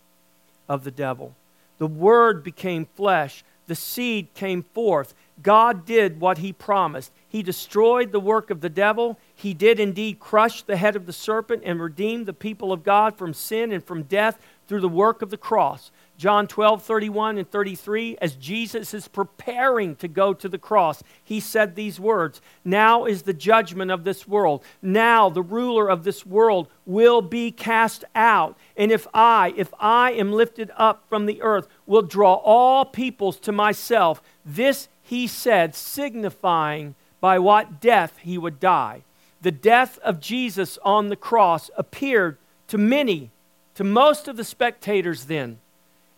of 0.67 0.83
the 0.83 0.91
devil. 0.91 1.35
The 1.77 1.87
Word 1.87 2.43
became 2.43 2.87
flesh, 2.95 3.43
the 3.67 3.75
seed 3.75 4.33
came 4.33 4.63
forth. 4.63 5.13
God 5.41 5.85
did 5.85 6.19
what 6.19 6.39
he 6.39 6.53
promised. 6.53 7.11
He 7.27 7.41
destroyed 7.41 8.11
the 8.11 8.19
work 8.19 8.51
of 8.51 8.61
the 8.61 8.69
devil. 8.69 9.17
He 9.35 9.53
did 9.53 9.79
indeed 9.79 10.19
crush 10.19 10.61
the 10.61 10.77
head 10.77 10.95
of 10.95 11.05
the 11.05 11.13
serpent 11.13 11.63
and 11.65 11.81
redeem 11.81 12.25
the 12.25 12.33
people 12.33 12.71
of 12.71 12.83
God 12.83 13.17
from 13.17 13.33
sin 13.33 13.71
and 13.71 13.83
from 13.83 14.03
death 14.03 14.37
through 14.73 14.81
the 14.81 14.89
work 14.89 15.21
of 15.21 15.29
the 15.29 15.37
cross. 15.37 15.91
John 16.17 16.47
12, 16.47 16.81
31 16.81 17.37
and 17.37 17.47
33, 17.47 18.17
as 18.19 18.33
Jesus 18.33 18.91
is 18.95 19.07
preparing 19.07 19.95
to 19.97 20.07
go 20.07 20.33
to 20.33 20.49
the 20.49 20.57
cross, 20.57 21.03
he 21.23 21.39
said 21.39 21.75
these 21.75 21.99
words 21.99 22.41
Now 22.65 23.05
is 23.05 23.21
the 23.21 23.35
judgment 23.35 23.91
of 23.91 24.03
this 24.03 24.27
world. 24.27 24.63
Now 24.81 25.29
the 25.29 25.43
ruler 25.43 25.87
of 25.87 26.03
this 26.03 26.25
world 26.25 26.69
will 26.87 27.21
be 27.21 27.51
cast 27.51 28.03
out. 28.15 28.57
And 28.75 28.91
if 28.91 29.05
I, 29.13 29.53
if 29.55 29.71
I 29.79 30.13
am 30.13 30.33
lifted 30.33 30.71
up 30.75 31.03
from 31.07 31.27
the 31.27 31.43
earth, 31.43 31.67
will 31.85 32.01
draw 32.01 32.33
all 32.33 32.83
peoples 32.83 33.39
to 33.41 33.51
myself. 33.51 34.23
This 34.43 34.87
he 35.03 35.27
said, 35.27 35.75
signifying 35.75 36.95
by 37.21 37.37
what 37.37 37.79
death 37.79 38.17
he 38.23 38.39
would 38.39 38.59
die. 38.59 39.03
The 39.39 39.51
death 39.51 39.99
of 39.99 40.19
Jesus 40.19 40.79
on 40.83 41.09
the 41.09 41.15
cross 41.15 41.69
appeared 41.77 42.39
to 42.69 42.79
many, 42.79 43.29
to 43.75 43.83
most 43.83 44.27
of 44.27 44.37
the 44.37 44.43
spectators 44.43 45.25
then, 45.25 45.59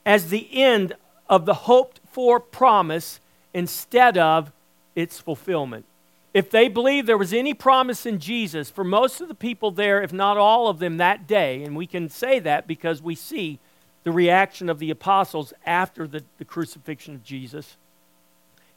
as 0.06 0.30
the 0.30 0.48
end 0.52 0.94
of 1.30 1.46
the 1.46 1.54
hoped 1.54 2.00
for 2.12 2.40
promise 2.40 3.20
instead 3.54 4.18
of 4.18 4.52
its 4.96 5.20
fulfillment. 5.20 5.86
If 6.34 6.52
they 6.52 6.68
believed 6.68 7.08
there 7.08 7.18
was 7.18 7.34
any 7.34 7.54
promise 7.54 8.06
in 8.06 8.20
Jesus, 8.20 8.70
for 8.70 8.84
most 8.84 9.22
of 9.22 9.30
the 9.30 9.36
people 9.36 9.72
there, 9.72 10.02
if 10.02 10.12
not 10.12 10.38
all 10.38 10.68
of 10.68 10.80
them 10.80 10.98
that 10.98 11.28
day, 11.28 11.64
and 11.64 11.78
we 11.78 11.88
can 11.88 12.10
say 12.10 12.40
that 12.40 12.68
because 12.68 13.02
we 13.02 13.16
see 13.16 13.60
the 14.04 14.12
reaction 14.12 14.70
of 14.70 14.80
the 14.80 14.92
apostles 14.92 15.54
after 15.66 16.08
the, 16.08 16.24
the 16.38 16.46
crucifixion 16.46 17.16
of 17.16 17.24
Jesus, 17.24 17.78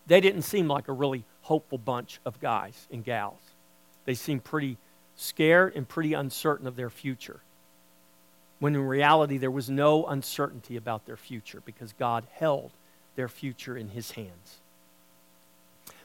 they 0.07 0.21
didn't 0.21 0.43
seem 0.43 0.69
like 0.69 0.89
a 0.89 0.93
really 0.93 1.25
hopeful 1.43 1.79
bunch 1.79 2.21
of 2.25 2.41
guys 2.41 2.87
and 2.91 3.05
gals. 3.05 3.41
They 4.05 4.15
seemed 4.15 4.45
pretty 4.45 4.79
scared 5.17 5.75
and 5.75 5.87
pretty 5.87 6.15
uncertain 6.15 6.67
of 6.67 6.77
their 6.77 6.91
future. 6.91 7.41
When 8.59 8.75
in 8.75 8.83
reality, 8.83 9.39
there 9.39 9.51
was 9.51 9.71
no 9.71 10.07
uncertainty 10.07 10.77
about 10.77 11.07
their 11.07 11.17
future 11.17 11.63
because 11.65 11.93
God 11.93 12.27
held 12.35 12.73
their 13.15 13.29
future 13.29 13.77
in 13.77 13.89
his 13.89 14.13
hands. 14.13 14.61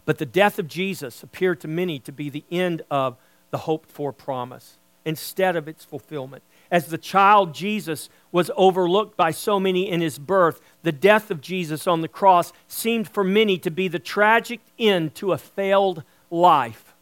But 0.05 0.17
the 0.17 0.25
death 0.25 0.59
of 0.59 0.67
Jesus 0.67 1.23
appeared 1.23 1.61
to 1.61 1.67
many 1.67 1.99
to 1.99 2.11
be 2.11 2.29
the 2.29 2.43
end 2.51 2.81
of 2.91 3.15
the 3.51 3.59
hoped 3.59 3.89
for 3.91 4.11
promise 4.11 4.77
instead 5.05 5.55
of 5.55 5.67
its 5.67 5.83
fulfillment. 5.83 6.43
As 6.71 6.87
the 6.87 6.97
child 6.97 7.53
Jesus 7.53 8.09
was 8.31 8.49
overlooked 8.55 9.15
by 9.15 9.31
so 9.31 9.59
many 9.59 9.89
in 9.89 10.01
his 10.01 10.17
birth, 10.17 10.61
the 10.81 10.91
death 10.91 11.29
of 11.29 11.41
Jesus 11.41 11.87
on 11.87 12.01
the 12.01 12.07
cross 12.07 12.51
seemed 12.67 13.07
for 13.07 13.23
many 13.23 13.57
to 13.59 13.69
be 13.69 13.87
the 13.87 13.99
tragic 13.99 14.59
end 14.79 15.13
to 15.15 15.31
a 15.31 15.37
failed 15.37 16.03
life, 16.31 16.93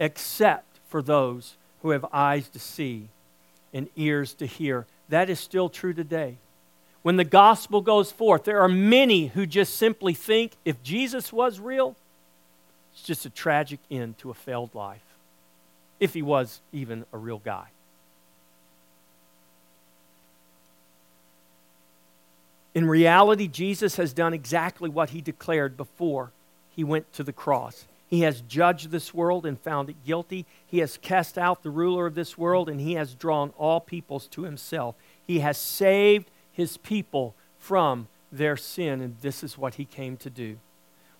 except 0.00 0.80
for 0.88 1.00
those 1.00 1.56
who 1.82 1.90
have 1.90 2.04
eyes 2.12 2.48
to 2.48 2.58
see 2.58 3.08
and 3.72 3.88
ears 3.96 4.34
to 4.34 4.46
hear. 4.46 4.86
That 5.08 5.30
is 5.30 5.40
still 5.40 5.68
true 5.68 5.94
today. 5.94 6.36
When 7.02 7.16
the 7.16 7.24
gospel 7.24 7.80
goes 7.80 8.12
forth, 8.12 8.44
there 8.44 8.60
are 8.60 8.68
many 8.68 9.28
who 9.28 9.44
just 9.44 9.76
simply 9.76 10.14
think 10.14 10.52
if 10.64 10.82
Jesus 10.82 11.32
was 11.32 11.58
real, 11.58 11.96
it's 12.92 13.02
just 13.02 13.26
a 13.26 13.30
tragic 13.30 13.80
end 13.90 14.18
to 14.18 14.30
a 14.30 14.34
failed 14.34 14.74
life, 14.74 15.02
if 15.98 16.14
he 16.14 16.22
was 16.22 16.60
even 16.72 17.04
a 17.12 17.18
real 17.18 17.38
guy. 17.38 17.66
In 22.74 22.88
reality, 22.88 23.48
Jesus 23.48 23.96
has 23.96 24.12
done 24.12 24.32
exactly 24.32 24.88
what 24.88 25.10
he 25.10 25.20
declared 25.20 25.76
before 25.76 26.30
he 26.70 26.84
went 26.84 27.12
to 27.14 27.22
the 27.22 27.32
cross. 27.32 27.84
He 28.12 28.20
has 28.20 28.42
judged 28.42 28.90
this 28.90 29.14
world 29.14 29.46
and 29.46 29.58
found 29.58 29.88
it 29.88 30.04
guilty. 30.04 30.44
He 30.66 30.80
has 30.80 30.98
cast 30.98 31.38
out 31.38 31.62
the 31.62 31.70
ruler 31.70 32.04
of 32.04 32.14
this 32.14 32.36
world 32.36 32.68
and 32.68 32.78
he 32.78 32.92
has 32.92 33.14
drawn 33.14 33.54
all 33.56 33.80
peoples 33.80 34.26
to 34.32 34.42
himself. 34.42 34.96
He 35.26 35.38
has 35.38 35.56
saved 35.56 36.30
his 36.52 36.76
people 36.76 37.34
from 37.58 38.08
their 38.30 38.54
sin, 38.54 39.00
and 39.00 39.16
this 39.22 39.42
is 39.42 39.56
what 39.56 39.76
he 39.76 39.86
came 39.86 40.18
to 40.18 40.28
do. 40.28 40.58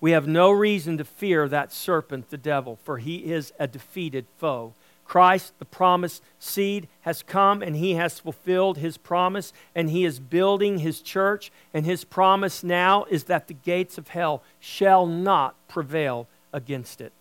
We 0.03 0.11
have 0.11 0.27
no 0.27 0.51
reason 0.51 0.99
to 0.99 1.05
fear 1.07 1.49
that 1.49 1.73
serpent, 1.73 2.29
the 2.29 2.37
devil, 2.37 2.79
for 2.85 2.99
he 2.99 3.33
is 3.33 3.55
a 3.59 3.67
defeated 3.67 4.27
foe. 4.37 4.75
Christ, 5.07 5.55
the 5.59 5.65
promised 5.65 6.23
seed, 6.39 6.89
has 7.03 7.23
come 7.23 7.63
and 7.63 7.75
he 7.75 7.95
has 7.95 8.19
fulfilled 8.19 8.77
his 8.77 8.99
promise 8.99 9.55
and 9.75 9.89
he 9.89 10.05
is 10.05 10.21
building 10.21 10.81
his 10.81 11.01
church. 11.01 11.51
And 11.73 11.87
his 11.87 12.05
promise 12.05 12.63
now 12.63 13.05
is 13.05 13.25
that 13.25 13.49
the 13.49 13.55
gates 13.55 13.97
of 13.97 14.09
hell 14.09 14.43
shall 14.61 15.07
not 15.07 15.57
prevail 15.69 16.29
against 16.53 17.01
it. 17.01 17.13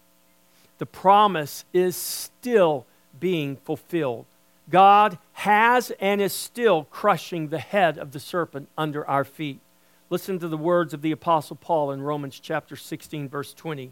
The 0.77 0.85
promise 0.85 1.65
is 1.73 1.95
still 1.95 2.85
being 3.19 3.57
fulfilled. 3.57 4.25
God 4.69 5.17
has 5.33 5.91
and 5.99 6.21
is 6.21 6.33
still 6.33 6.85
crushing 6.85 7.47
the 7.47 7.59
head 7.59 7.97
of 7.97 8.11
the 8.11 8.19
serpent 8.19 8.69
under 8.77 9.07
our 9.07 9.23
feet. 9.23 9.59
Listen 10.09 10.39
to 10.39 10.47
the 10.47 10.57
words 10.57 10.93
of 10.93 11.01
the 11.01 11.11
Apostle 11.11 11.55
Paul 11.55 11.91
in 11.91 12.01
Romans 12.01 12.39
chapter 12.39 12.75
16, 12.75 13.29
verse 13.29 13.53
20. 13.53 13.91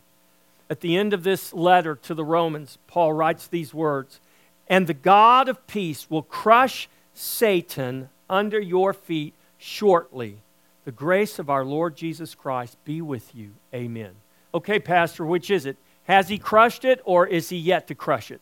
At 0.69 0.81
the 0.81 0.97
end 0.97 1.13
of 1.13 1.23
this 1.23 1.53
letter 1.53 1.95
to 1.95 2.13
the 2.13 2.25
Romans, 2.25 2.77
Paul 2.87 3.13
writes 3.13 3.47
these 3.47 3.73
words 3.73 4.19
And 4.67 4.85
the 4.87 4.93
God 4.93 5.47
of 5.47 5.65
peace 5.67 6.09
will 6.09 6.23
crush 6.23 6.89
Satan 7.13 8.09
under 8.29 8.59
your 8.59 8.93
feet 8.93 9.33
shortly. 9.57 10.37
The 10.85 10.91
grace 10.91 11.39
of 11.39 11.49
our 11.49 11.65
Lord 11.65 11.95
Jesus 11.95 12.35
Christ 12.35 12.77
be 12.83 13.01
with 13.01 13.35
you. 13.35 13.51
Amen. 13.73 14.15
Okay, 14.53 14.79
Pastor, 14.79 15.25
which 15.25 15.49
is 15.49 15.65
it? 15.65 15.77
Has 16.05 16.29
he 16.29 16.37
crushed 16.37 16.85
it 16.85 17.01
or 17.03 17.27
is 17.27 17.49
he 17.49 17.57
yet 17.57 17.87
to 17.87 17.95
crush 17.95 18.31
it? 18.31 18.41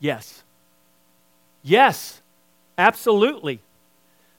Yes. 0.00 0.42
Yes, 1.62 2.20
absolutely. 2.76 3.60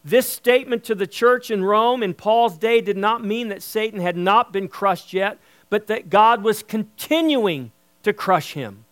This 0.03 0.27
statement 0.27 0.83
to 0.85 0.95
the 0.95 1.07
church 1.07 1.51
in 1.51 1.63
Rome 1.63 2.01
in 2.01 2.13
Paul's 2.13 2.57
day 2.57 2.81
did 2.81 2.97
not 2.97 3.23
mean 3.23 3.49
that 3.49 3.61
Satan 3.61 3.99
had 3.99 4.17
not 4.17 4.51
been 4.51 4.67
crushed 4.67 5.13
yet, 5.13 5.37
but 5.69 5.87
that 5.87 6.09
God 6.09 6.43
was 6.43 6.63
continuing 6.63 7.71
to 8.03 8.11
crush 8.11 8.53
him. 8.53 8.85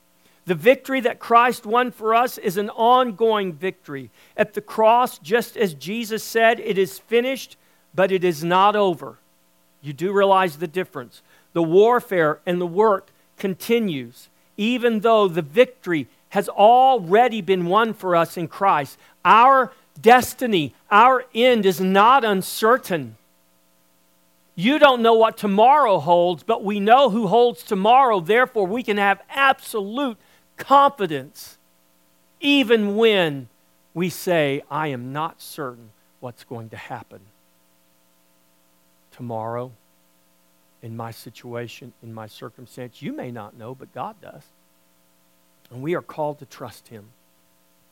The 0.46 0.56
victory 0.56 1.00
that 1.02 1.20
Christ 1.20 1.66
won 1.66 1.92
for 1.92 2.16
us 2.16 2.38
is 2.38 2.58
an 2.58 2.70
ongoing 2.72 3.54
victory. 3.54 4.10
At 4.38 4.54
the 4.54 4.62
cross, 4.62 5.20
just 5.20 5.58
as 5.58 5.74
Jesus 5.74 6.24
said, 6.24 6.60
it 6.60 6.78
is 6.78 6.98
finished, 6.98 7.58
but 7.94 8.12
it 8.12 8.24
is 8.24 8.44
not 8.44 8.76
over. 8.76 9.18
You 9.82 9.94
do 9.94 10.12
realize 10.12 10.58
the 10.58 10.68
difference. 10.68 11.22
The 11.54 11.64
warfare 11.64 12.40
and 12.46 12.62
the 12.62 12.68
work 12.68 13.10
continues, 13.38 14.30
even 14.58 15.00
though 15.00 15.28
the 15.28 15.42
victory 15.42 16.08
has 16.30 16.48
already 16.48 17.42
been 17.42 17.66
won 17.66 17.94
for 17.94 18.16
us 18.16 18.38
in 18.38 18.48
Christ. 18.48 18.98
Our 19.26 19.72
destiny, 20.00 20.74
our 20.92 21.26
end 21.34 21.66
is 21.66 21.82
not 21.82 22.24
uncertain. 22.24 23.16
You 24.56 24.78
don't 24.78 25.02
know 25.02 25.14
what 25.14 25.38
tomorrow 25.38 26.00
holds, 26.00 26.44
but 26.44 26.64
we 26.64 26.80
know 26.80 27.10
who 27.10 27.28
holds 27.28 27.64
tomorrow. 27.64 28.20
Therefore, 28.20 28.68
we 28.68 28.84
can 28.84 28.98
have 28.98 29.22
absolute 29.30 30.18
confidence 30.58 31.58
even 32.42 32.96
when 32.96 33.48
we 33.94 34.10
say, 34.10 34.62
I 34.70 34.88
am 34.88 35.12
not 35.12 35.42
certain 35.42 35.92
what's 36.20 36.44
going 36.44 36.70
to 36.70 36.78
happen 36.78 37.22
tomorrow 39.12 39.72
in 40.82 40.96
my 40.96 41.12
situation, 41.12 41.94
in 42.02 42.14
my 42.14 42.28
circumstance. 42.28 43.02
You 43.02 43.14
may 43.14 43.32
not 43.32 43.58
know, 43.58 43.76
but 43.76 43.94
God 43.94 44.16
does. 44.22 44.44
And 45.72 45.82
we 45.82 45.94
are 45.96 46.02
called 46.02 46.40
to 46.40 46.46
trust 46.46 46.88
Him. 46.88 47.10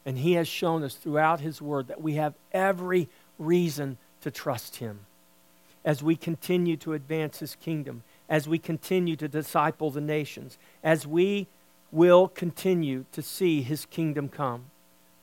And 0.06 0.18
He 0.18 0.34
has 0.34 0.48
shown 0.48 0.84
us 0.84 0.96
throughout 0.96 1.42
His 1.42 1.62
Word 1.62 1.88
that 1.88 2.02
we 2.02 2.14
have 2.14 2.34
every 2.52 3.10
reason 3.38 3.98
to 4.22 4.32
trust 4.32 4.78
Him 4.78 5.00
as 5.86 6.04
we 6.04 6.16
continue 6.16 6.76
to 6.78 6.94
advance 6.94 7.40
His 7.40 7.56
kingdom, 7.56 8.04
as 8.30 8.48
we 8.48 8.58
continue 8.58 9.16
to 9.16 9.28
disciple 9.28 9.92
the 9.92 10.02
nations, 10.02 10.58
as 10.84 11.06
we 11.06 11.48
will 11.92 12.28
continue 12.28 13.06
to 13.12 13.22
see 13.22 13.62
His 13.62 13.86
kingdom 13.86 14.28
come. 14.28 14.66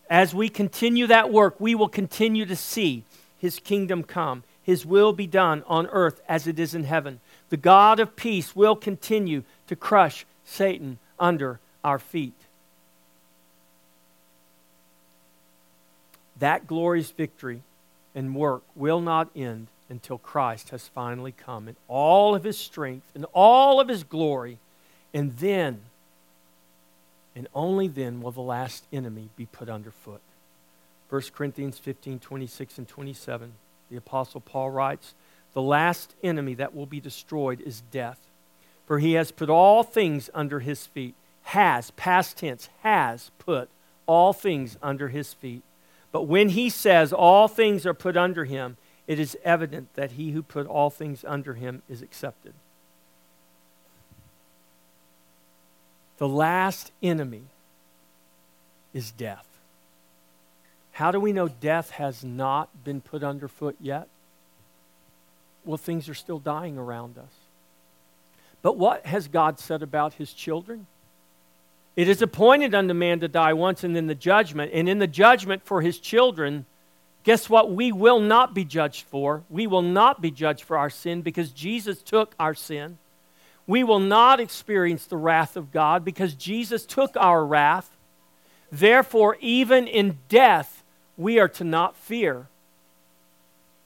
As 0.09 0.35
we 0.35 0.49
continue 0.49 1.07
that 1.07 1.33
work, 1.33 1.59
we 1.59 1.75
will 1.75 1.89
continue 1.89 2.47
to 2.47 2.57
see 2.57 3.05
His 3.39 3.59
kingdom 3.59 4.03
come. 4.05 4.43
His 4.63 4.87
will 4.87 5.13
be 5.13 5.27
done 5.27 5.63
on 5.67 5.87
earth 5.89 6.23
as 6.29 6.47
it 6.47 6.59
is 6.59 6.75
in 6.75 6.85
heaven. 6.85 7.21
The 7.55 7.59
God 7.59 8.01
of 8.01 8.17
peace 8.17 8.57
will 8.57 8.75
continue 8.75 9.45
to 9.69 9.77
crush 9.77 10.27
Satan 10.45 10.99
under 11.21 11.61
our 11.85 12.01
feet. 12.01 12.35
That 16.37 16.67
glorious 16.67 17.13
victory 17.13 17.63
and 18.13 18.35
work 18.35 18.65
will 18.75 19.01
not 19.01 19.31
end 19.37 19.69
until 19.89 20.19
Christ 20.19 20.71
has 20.71 20.89
finally 20.89 21.31
come 21.31 21.69
in 21.69 21.77
all 21.87 22.35
of 22.35 22.43
his 22.43 22.59
strength 22.59 23.07
and 23.15 23.25
all 23.33 23.79
of 23.79 23.87
his 23.87 24.03
glory. 24.03 24.59
And 25.13 25.37
then, 25.37 25.83
and 27.37 27.47
only 27.55 27.87
then, 27.87 28.21
will 28.21 28.33
the 28.33 28.41
last 28.41 28.83
enemy 28.93 29.29
be 29.37 29.47
put 29.47 29.69
underfoot. 29.69 30.23
1 31.09 31.23
Corinthians 31.33 31.79
15 31.79 32.19
26 32.19 32.79
and 32.79 32.89
27, 32.89 33.53
the 33.93 33.97
Apostle 33.97 34.41
Paul 34.41 34.71
writes, 34.71 35.15
The 35.55 35.63
last 35.63 36.15
enemy 36.23 36.55
that 36.55 36.75
will 36.75 36.87
be 36.87 37.01
destroyed 37.01 37.61
is 37.61 37.83
death. 37.91 38.19
For 38.87 38.99
he 38.99 39.15
has 39.15 39.31
put 39.31 39.49
all 39.49 39.83
things 39.83 40.29
under 40.35 40.61
his 40.61 40.87
feet, 40.87 41.15
has, 41.45 41.91
past 41.93 42.37
tense, 42.37 42.69
has 42.83 43.31
put 43.39 43.71
all 44.07 44.33
things 44.33 44.77
under 44.83 45.09
his 45.09 45.33
feet. 45.33 45.63
But 46.13 46.23
when 46.25 46.51
he 46.51 46.69
says 46.69 47.13
all 47.13 47.49
things 47.49 47.87
are 47.87 47.95
put 47.95 48.17
under 48.17 48.45
him, 48.45 48.77
it 49.07 49.19
is 49.19 49.37
evident 49.45 49.95
that 49.95 50.13
he 50.13 50.33
who 50.33 50.43
put 50.43 50.67
all 50.67 50.91
things 50.91 51.25
under 51.27 51.55
him 51.55 51.83
is 51.89 52.03
accepted. 52.03 52.53
The 56.19 56.29
last 56.29 56.93
enemy 57.03 57.45
is 58.93 59.11
death. 59.11 59.47
How 60.93 61.11
do 61.11 61.19
we 61.19 61.33
know 61.33 61.49
death 61.49 61.91
has 61.91 62.23
not 62.25 62.85
been 62.85 63.01
put 63.01 63.25
underfoot 63.25 63.77
yet? 63.81 64.09
Well, 65.65 65.77
things 65.77 66.09
are 66.09 66.15
still 66.15 66.39
dying 66.39 66.77
around 66.77 67.19
us. 67.19 67.33
But 68.63 68.77
what 68.79 69.07
has 69.07 69.29
God 69.29 69.59
said 69.59 69.83
about 69.83 70.15
his 70.15 70.33
children? 70.33 70.87
It 71.97 72.09
is 72.09 72.23
appointed 72.23 72.75
unto 72.75 72.95
man 72.95 73.21
to 73.21 73.29
die 73.29 73.53
once 73.53 73.85
and 73.85 73.95
then 73.95 74.07
the 74.07 74.15
judgment. 74.15 74.73
And 74.75 74.89
in 74.89 74.99
the 74.99 75.07
judgment 75.07 75.63
for 75.65 75.81
his 75.81 75.99
children, 75.99 76.67
guess 77.23 77.49
what? 77.49 77.71
We 77.71 77.93
will 77.93 78.21
not 78.21 78.53
be 78.55 78.65
judged 78.65 79.05
for. 79.05 79.45
We 79.49 79.67
will 79.67 79.83
not 79.83 80.21
be 80.21 80.31
judged 80.31 80.65
for 80.65 80.77
our 80.77 80.91
sin 80.91 81.23
because 81.23 81.51
Jesus 81.51 82.03
took 82.03 82.35
our 82.39 82.55
sin. 82.55 82.99
We 83.67 83.85
will 83.85 84.01
not 84.01 84.41
experience 84.41 85.07
the 85.07 85.17
wrath 85.17 85.57
of 85.57 85.73
God 85.73 86.05
because 86.05 86.35
Jesus 86.35 86.85
took 86.85 87.17
our 87.17 87.45
wrath. 87.45 87.97
Therefore, 88.71 89.37
even 89.41 89.87
in 89.87 90.19
death, 90.29 90.83
we 91.17 91.39
are 91.39 91.49
to 91.49 91.65
not 91.65 91.97
fear. 91.97 92.49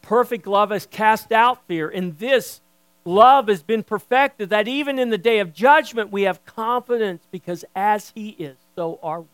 Perfect 0.02 0.46
love 0.46 0.70
has 0.70 0.86
cast 0.86 1.32
out 1.32 1.66
fear. 1.66 1.88
In 1.88 2.16
this, 2.18 2.60
love 3.04 3.48
has 3.48 3.62
been 3.62 3.82
perfected, 3.82 4.50
that 4.50 4.68
even 4.68 4.98
in 4.98 5.10
the 5.10 5.18
day 5.18 5.38
of 5.38 5.52
judgment 5.52 6.10
we 6.10 6.22
have 6.22 6.44
confidence 6.44 7.22
because 7.30 7.64
as 7.74 8.12
He 8.14 8.30
is, 8.30 8.56
so 8.74 8.98
are 9.02 9.20
we 9.20 9.26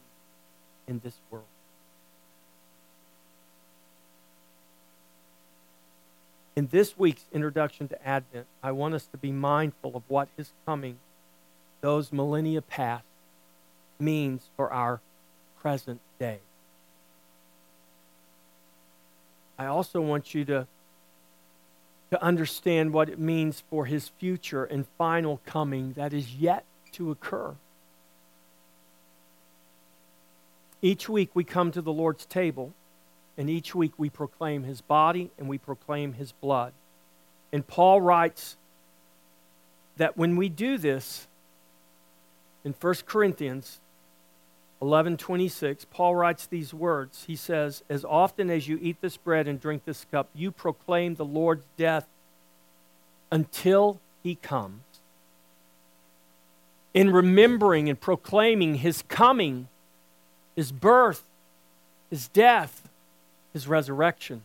in 0.86 1.00
this 1.04 1.14
world. 1.30 1.44
In 6.56 6.68
this 6.68 6.96
week's 6.96 7.24
introduction 7.32 7.88
to 7.88 8.06
Advent, 8.06 8.46
I 8.62 8.70
want 8.72 8.94
us 8.94 9.06
to 9.06 9.16
be 9.16 9.32
mindful 9.32 9.96
of 9.96 10.04
what 10.06 10.28
His 10.36 10.52
coming, 10.66 10.98
those 11.80 12.12
millennia 12.12 12.62
past, 12.62 13.04
means 13.98 14.48
for 14.56 14.72
our 14.72 15.00
present 15.60 16.00
day. 16.18 16.38
I 19.59 19.66
also 19.66 20.00
want 20.00 20.34
you 20.34 20.44
to 20.46 20.66
to 22.14 22.22
understand 22.22 22.92
what 22.92 23.09
it 23.09 23.18
means 23.18 23.64
for 23.68 23.86
his 23.86 24.09
future 24.09 24.62
and 24.62 24.86
final 24.96 25.40
coming 25.46 25.94
that 25.94 26.12
is 26.12 26.36
yet 26.36 26.64
to 26.92 27.11
occur. 27.11 27.57
Each 30.80 31.09
week 31.09 31.30
we 31.34 31.42
come 31.42 31.72
to 31.72 31.82
the 31.82 31.92
Lord's 31.92 32.24
table, 32.24 32.72
and 33.36 33.50
each 33.50 33.74
week 33.74 33.94
we 33.96 34.11
proclaim 34.11 34.62
his 34.62 34.80
body 34.80 35.32
and 35.38 35.48
we 35.48 35.59
proclaim 35.59 36.12
his 36.12 36.30
blood. 36.30 36.72
And 37.52 37.66
Paul 37.66 38.00
writes 38.00 38.57
that 39.96 40.16
when 40.16 40.36
we 40.36 40.48
do 40.48 40.78
this, 40.78 41.26
in 42.64 42.74
1 42.80 42.94
Corinthians 43.07 43.80
11:26 44.83 45.87
Paul 45.91 46.16
writes 46.16 46.47
these 46.47 46.75
words. 46.75 47.25
He 47.25 47.37
says, 47.37 47.83
"As 47.89 48.05
often 48.05 48.51
as 48.51 48.68
you 48.68 48.79
eat 48.83 49.01
this 49.01 49.16
bread 49.16 49.49
and 49.49 49.61
drink 49.61 49.85
this 49.85 50.05
cup, 50.11 50.29
you 50.35 50.51
proclaim 50.51 51.14
the 51.14 51.25
Lord's 51.25 51.66
death 51.77 52.07
until 53.31 54.01
he 54.22 54.35
comes." 54.35 54.83
In 56.93 57.12
remembering 57.12 57.89
and 57.89 58.01
proclaiming 58.01 58.77
his 58.77 59.03
coming, 59.03 59.68
his 60.55 60.70
birth, 60.70 61.25
his 62.11 62.29
death, 62.29 62.89
his 63.53 63.66
resurrection, 63.66 64.43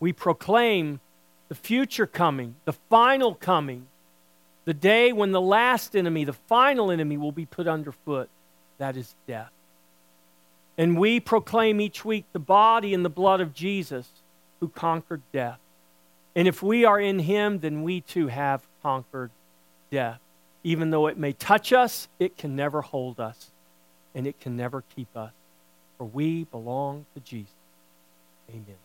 we 0.00 0.12
proclaim 0.12 1.00
the 1.48 1.54
future 1.54 2.06
coming, 2.06 2.56
the 2.64 2.72
final 2.72 3.34
coming, 3.34 3.86
the 4.64 4.74
day 4.74 5.12
when 5.12 5.32
the 5.32 5.40
last 5.40 5.94
enemy, 5.94 6.24
the 6.24 6.32
final 6.32 6.90
enemy, 6.90 7.16
will 7.16 7.30
be 7.30 7.46
put 7.46 7.68
underfoot 7.68 8.30
that 8.82 8.96
is 8.96 9.14
death. 9.28 9.52
And 10.76 10.98
we 10.98 11.20
proclaim 11.20 11.80
each 11.80 12.04
week 12.04 12.24
the 12.32 12.40
body 12.40 12.94
and 12.94 13.04
the 13.04 13.10
blood 13.10 13.40
of 13.40 13.54
Jesus 13.54 14.08
who 14.58 14.68
conquered 14.68 15.22
death. 15.32 15.60
And 16.34 16.48
if 16.48 16.64
we 16.64 16.84
are 16.84 16.98
in 16.98 17.20
him, 17.20 17.60
then 17.60 17.84
we 17.84 18.00
too 18.00 18.26
have 18.26 18.62
conquered 18.82 19.30
death. 19.92 20.18
Even 20.64 20.90
though 20.90 21.06
it 21.06 21.16
may 21.16 21.32
touch 21.32 21.72
us, 21.72 22.08
it 22.18 22.36
can 22.36 22.56
never 22.56 22.80
hold 22.82 23.20
us, 23.20 23.50
and 24.14 24.26
it 24.26 24.40
can 24.40 24.56
never 24.56 24.82
keep 24.96 25.16
us. 25.16 25.32
For 25.96 26.04
we 26.04 26.44
belong 26.44 27.06
to 27.14 27.20
Jesus. 27.20 27.52
Amen. 28.50 28.78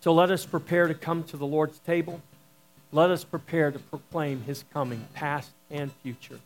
So 0.00 0.12
let 0.12 0.30
us 0.32 0.44
prepare 0.44 0.88
to 0.88 0.94
come 0.94 1.22
to 1.24 1.36
the 1.36 1.46
Lord's 1.46 1.78
table. 1.80 2.20
Let 2.90 3.10
us 3.10 3.22
prepare 3.22 3.70
to 3.70 3.78
proclaim 3.78 4.42
his 4.42 4.64
coming, 4.72 5.06
past 5.14 5.50
and 5.70 5.92
future. 6.02 6.40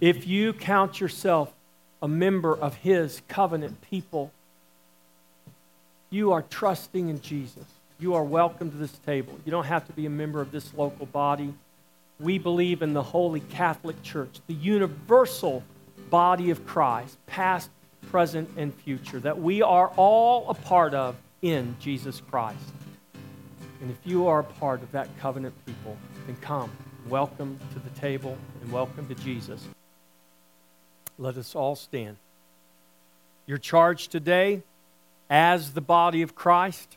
If 0.00 0.26
you 0.26 0.54
count 0.54 0.98
yourself 0.98 1.52
a 2.00 2.08
member 2.08 2.56
of 2.56 2.76
His 2.76 3.20
covenant 3.28 3.82
people, 3.82 4.32
you 6.08 6.32
are 6.32 6.40
trusting 6.40 7.10
in 7.10 7.20
Jesus. 7.20 7.66
You 7.98 8.14
are 8.14 8.24
welcome 8.24 8.70
to 8.70 8.78
this 8.78 8.98
table. 9.04 9.38
You 9.44 9.50
don't 9.50 9.66
have 9.66 9.86
to 9.88 9.92
be 9.92 10.06
a 10.06 10.10
member 10.10 10.40
of 10.40 10.52
this 10.52 10.72
local 10.72 11.04
body. 11.04 11.52
We 12.18 12.38
believe 12.38 12.80
in 12.80 12.94
the 12.94 13.02
Holy 13.02 13.40
Catholic 13.40 14.02
Church, 14.02 14.40
the 14.46 14.54
universal 14.54 15.62
body 16.08 16.48
of 16.48 16.66
Christ, 16.66 17.18
past, 17.26 17.68
present, 18.10 18.48
and 18.56 18.74
future, 18.74 19.20
that 19.20 19.38
we 19.38 19.60
are 19.60 19.88
all 19.98 20.48
a 20.48 20.54
part 20.54 20.94
of 20.94 21.14
in 21.42 21.76
Jesus 21.78 22.22
Christ. 22.30 22.58
And 23.82 23.90
if 23.90 23.98
you 24.06 24.26
are 24.28 24.40
a 24.40 24.44
part 24.44 24.82
of 24.82 24.90
that 24.92 25.08
covenant 25.18 25.54
people, 25.66 25.94
then 26.26 26.36
come. 26.40 26.70
Welcome 27.06 27.58
to 27.74 27.78
the 27.78 28.00
table 28.00 28.38
and 28.62 28.72
welcome 28.72 29.06
to 29.08 29.14
Jesus. 29.16 29.68
Let 31.20 31.36
us 31.36 31.54
all 31.54 31.76
stand. 31.76 32.16
Your 33.46 33.58
charge 33.58 34.08
today 34.08 34.62
as 35.28 35.74
the 35.74 35.82
body 35.82 36.22
of 36.22 36.34
Christ, 36.34 36.96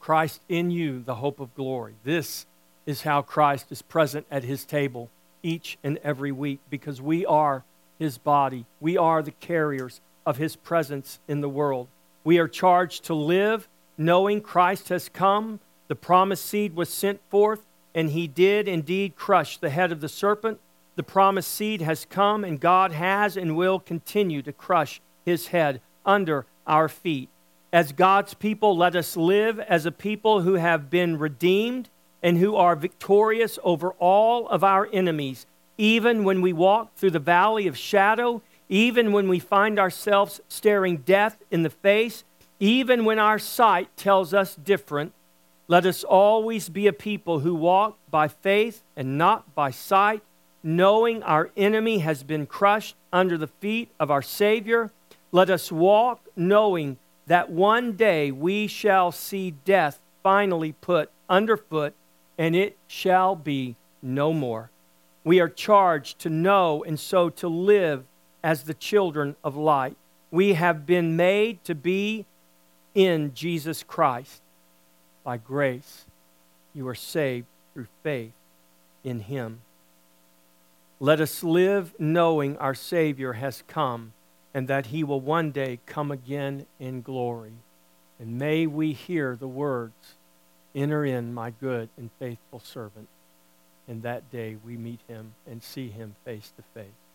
Christ 0.00 0.40
in 0.48 0.72
you, 0.72 1.00
the 1.00 1.14
hope 1.14 1.38
of 1.38 1.54
glory. 1.54 1.94
This 2.02 2.46
is 2.84 3.02
how 3.02 3.22
Christ 3.22 3.70
is 3.70 3.80
present 3.80 4.26
at 4.28 4.42
his 4.42 4.64
table 4.64 5.08
each 5.40 5.78
and 5.84 5.98
every 6.02 6.32
week 6.32 6.58
because 6.68 7.00
we 7.00 7.24
are 7.24 7.62
his 7.96 8.18
body. 8.18 8.66
We 8.80 8.96
are 8.96 9.22
the 9.22 9.30
carriers 9.30 10.00
of 10.26 10.36
his 10.36 10.56
presence 10.56 11.20
in 11.28 11.40
the 11.40 11.48
world. 11.48 11.86
We 12.24 12.38
are 12.38 12.48
charged 12.48 13.04
to 13.04 13.14
live 13.14 13.68
knowing 13.96 14.40
Christ 14.40 14.88
has 14.88 15.08
come, 15.08 15.60
the 15.86 15.94
promised 15.94 16.44
seed 16.44 16.74
was 16.74 16.88
sent 16.88 17.20
forth, 17.30 17.64
and 17.94 18.10
he 18.10 18.26
did 18.26 18.66
indeed 18.66 19.14
crush 19.14 19.58
the 19.58 19.70
head 19.70 19.92
of 19.92 20.00
the 20.00 20.08
serpent. 20.08 20.58
The 20.98 21.04
promised 21.04 21.54
seed 21.54 21.80
has 21.80 22.04
come, 22.10 22.42
and 22.42 22.58
God 22.58 22.90
has 22.90 23.36
and 23.36 23.56
will 23.56 23.78
continue 23.78 24.42
to 24.42 24.52
crush 24.52 25.00
his 25.24 25.46
head 25.46 25.80
under 26.04 26.44
our 26.66 26.88
feet. 26.88 27.28
As 27.72 27.92
God's 27.92 28.34
people, 28.34 28.76
let 28.76 28.96
us 28.96 29.16
live 29.16 29.60
as 29.60 29.86
a 29.86 29.92
people 29.92 30.40
who 30.40 30.54
have 30.54 30.90
been 30.90 31.16
redeemed 31.16 31.88
and 32.20 32.38
who 32.38 32.56
are 32.56 32.74
victorious 32.74 33.60
over 33.62 33.92
all 34.00 34.48
of 34.48 34.64
our 34.64 34.88
enemies, 34.92 35.46
even 35.76 36.24
when 36.24 36.42
we 36.42 36.52
walk 36.52 36.96
through 36.96 37.12
the 37.12 37.20
valley 37.20 37.68
of 37.68 37.78
shadow, 37.78 38.42
even 38.68 39.12
when 39.12 39.28
we 39.28 39.38
find 39.38 39.78
ourselves 39.78 40.40
staring 40.48 40.96
death 40.96 41.36
in 41.48 41.62
the 41.62 41.70
face, 41.70 42.24
even 42.58 43.04
when 43.04 43.20
our 43.20 43.38
sight 43.38 43.96
tells 43.96 44.34
us 44.34 44.56
different. 44.56 45.12
Let 45.68 45.86
us 45.86 46.02
always 46.02 46.68
be 46.68 46.88
a 46.88 46.92
people 46.92 47.38
who 47.38 47.54
walk 47.54 47.96
by 48.10 48.26
faith 48.26 48.82
and 48.96 49.16
not 49.16 49.54
by 49.54 49.70
sight, 49.70 50.24
knowing 50.62 51.22
our 51.22 51.50
enemy 51.56 51.98
has 51.98 52.22
been 52.22 52.46
crushed 52.46 52.96
under 53.12 53.38
the 53.38 53.46
feet 53.46 53.90
of 53.98 54.10
our 54.10 54.22
Savior. 54.22 54.90
Let 55.32 55.50
us 55.50 55.70
walk 55.70 56.20
knowing 56.36 56.98
that 57.26 57.50
one 57.50 57.92
day 57.92 58.30
we 58.30 58.66
shall 58.66 59.12
see 59.12 59.50
death 59.50 60.00
finally 60.22 60.72
put 60.72 61.10
underfoot 61.28 61.94
and 62.36 62.54
it 62.54 62.76
shall 62.86 63.36
be 63.36 63.76
no 64.02 64.32
more. 64.32 64.70
We 65.24 65.40
are 65.40 65.48
charged 65.48 66.20
to 66.20 66.30
know 66.30 66.84
and 66.84 66.98
so 66.98 67.28
to 67.30 67.48
live 67.48 68.04
as 68.42 68.62
the 68.62 68.74
children 68.74 69.36
of 69.44 69.56
light. 69.56 69.96
We 70.30 70.54
have 70.54 70.86
been 70.86 71.16
made 71.16 71.64
to 71.64 71.74
be 71.74 72.26
in 72.94 73.34
Jesus 73.34 73.82
Christ. 73.82 74.40
By 75.24 75.36
grace, 75.36 76.06
you 76.74 76.86
are 76.88 76.94
saved 76.94 77.46
through 77.74 77.88
faith 78.02 78.32
in 79.04 79.20
Him. 79.20 79.60
Let 81.00 81.20
us 81.20 81.44
live 81.44 81.94
knowing 81.98 82.56
our 82.56 82.74
Savior 82.74 83.34
has 83.34 83.62
come 83.68 84.12
and 84.52 84.68
that 84.68 84.86
He 84.86 85.04
will 85.04 85.20
one 85.20 85.50
day 85.52 85.78
come 85.86 86.10
again 86.10 86.66
in 86.80 87.02
glory. 87.02 87.52
And 88.18 88.38
may 88.38 88.66
we 88.66 88.92
hear 88.92 89.36
the 89.36 89.48
words 89.48 90.14
Enter 90.74 91.04
in, 91.04 91.34
my 91.34 91.50
good 91.50 91.88
and 91.96 92.10
faithful 92.18 92.60
servant. 92.60 93.08
And 93.88 94.02
that 94.02 94.30
day 94.30 94.56
we 94.64 94.76
meet 94.76 95.00
him 95.08 95.34
and 95.46 95.62
see 95.62 95.88
him 95.88 96.14
face 96.24 96.52
to 96.56 96.62
face. 96.74 97.07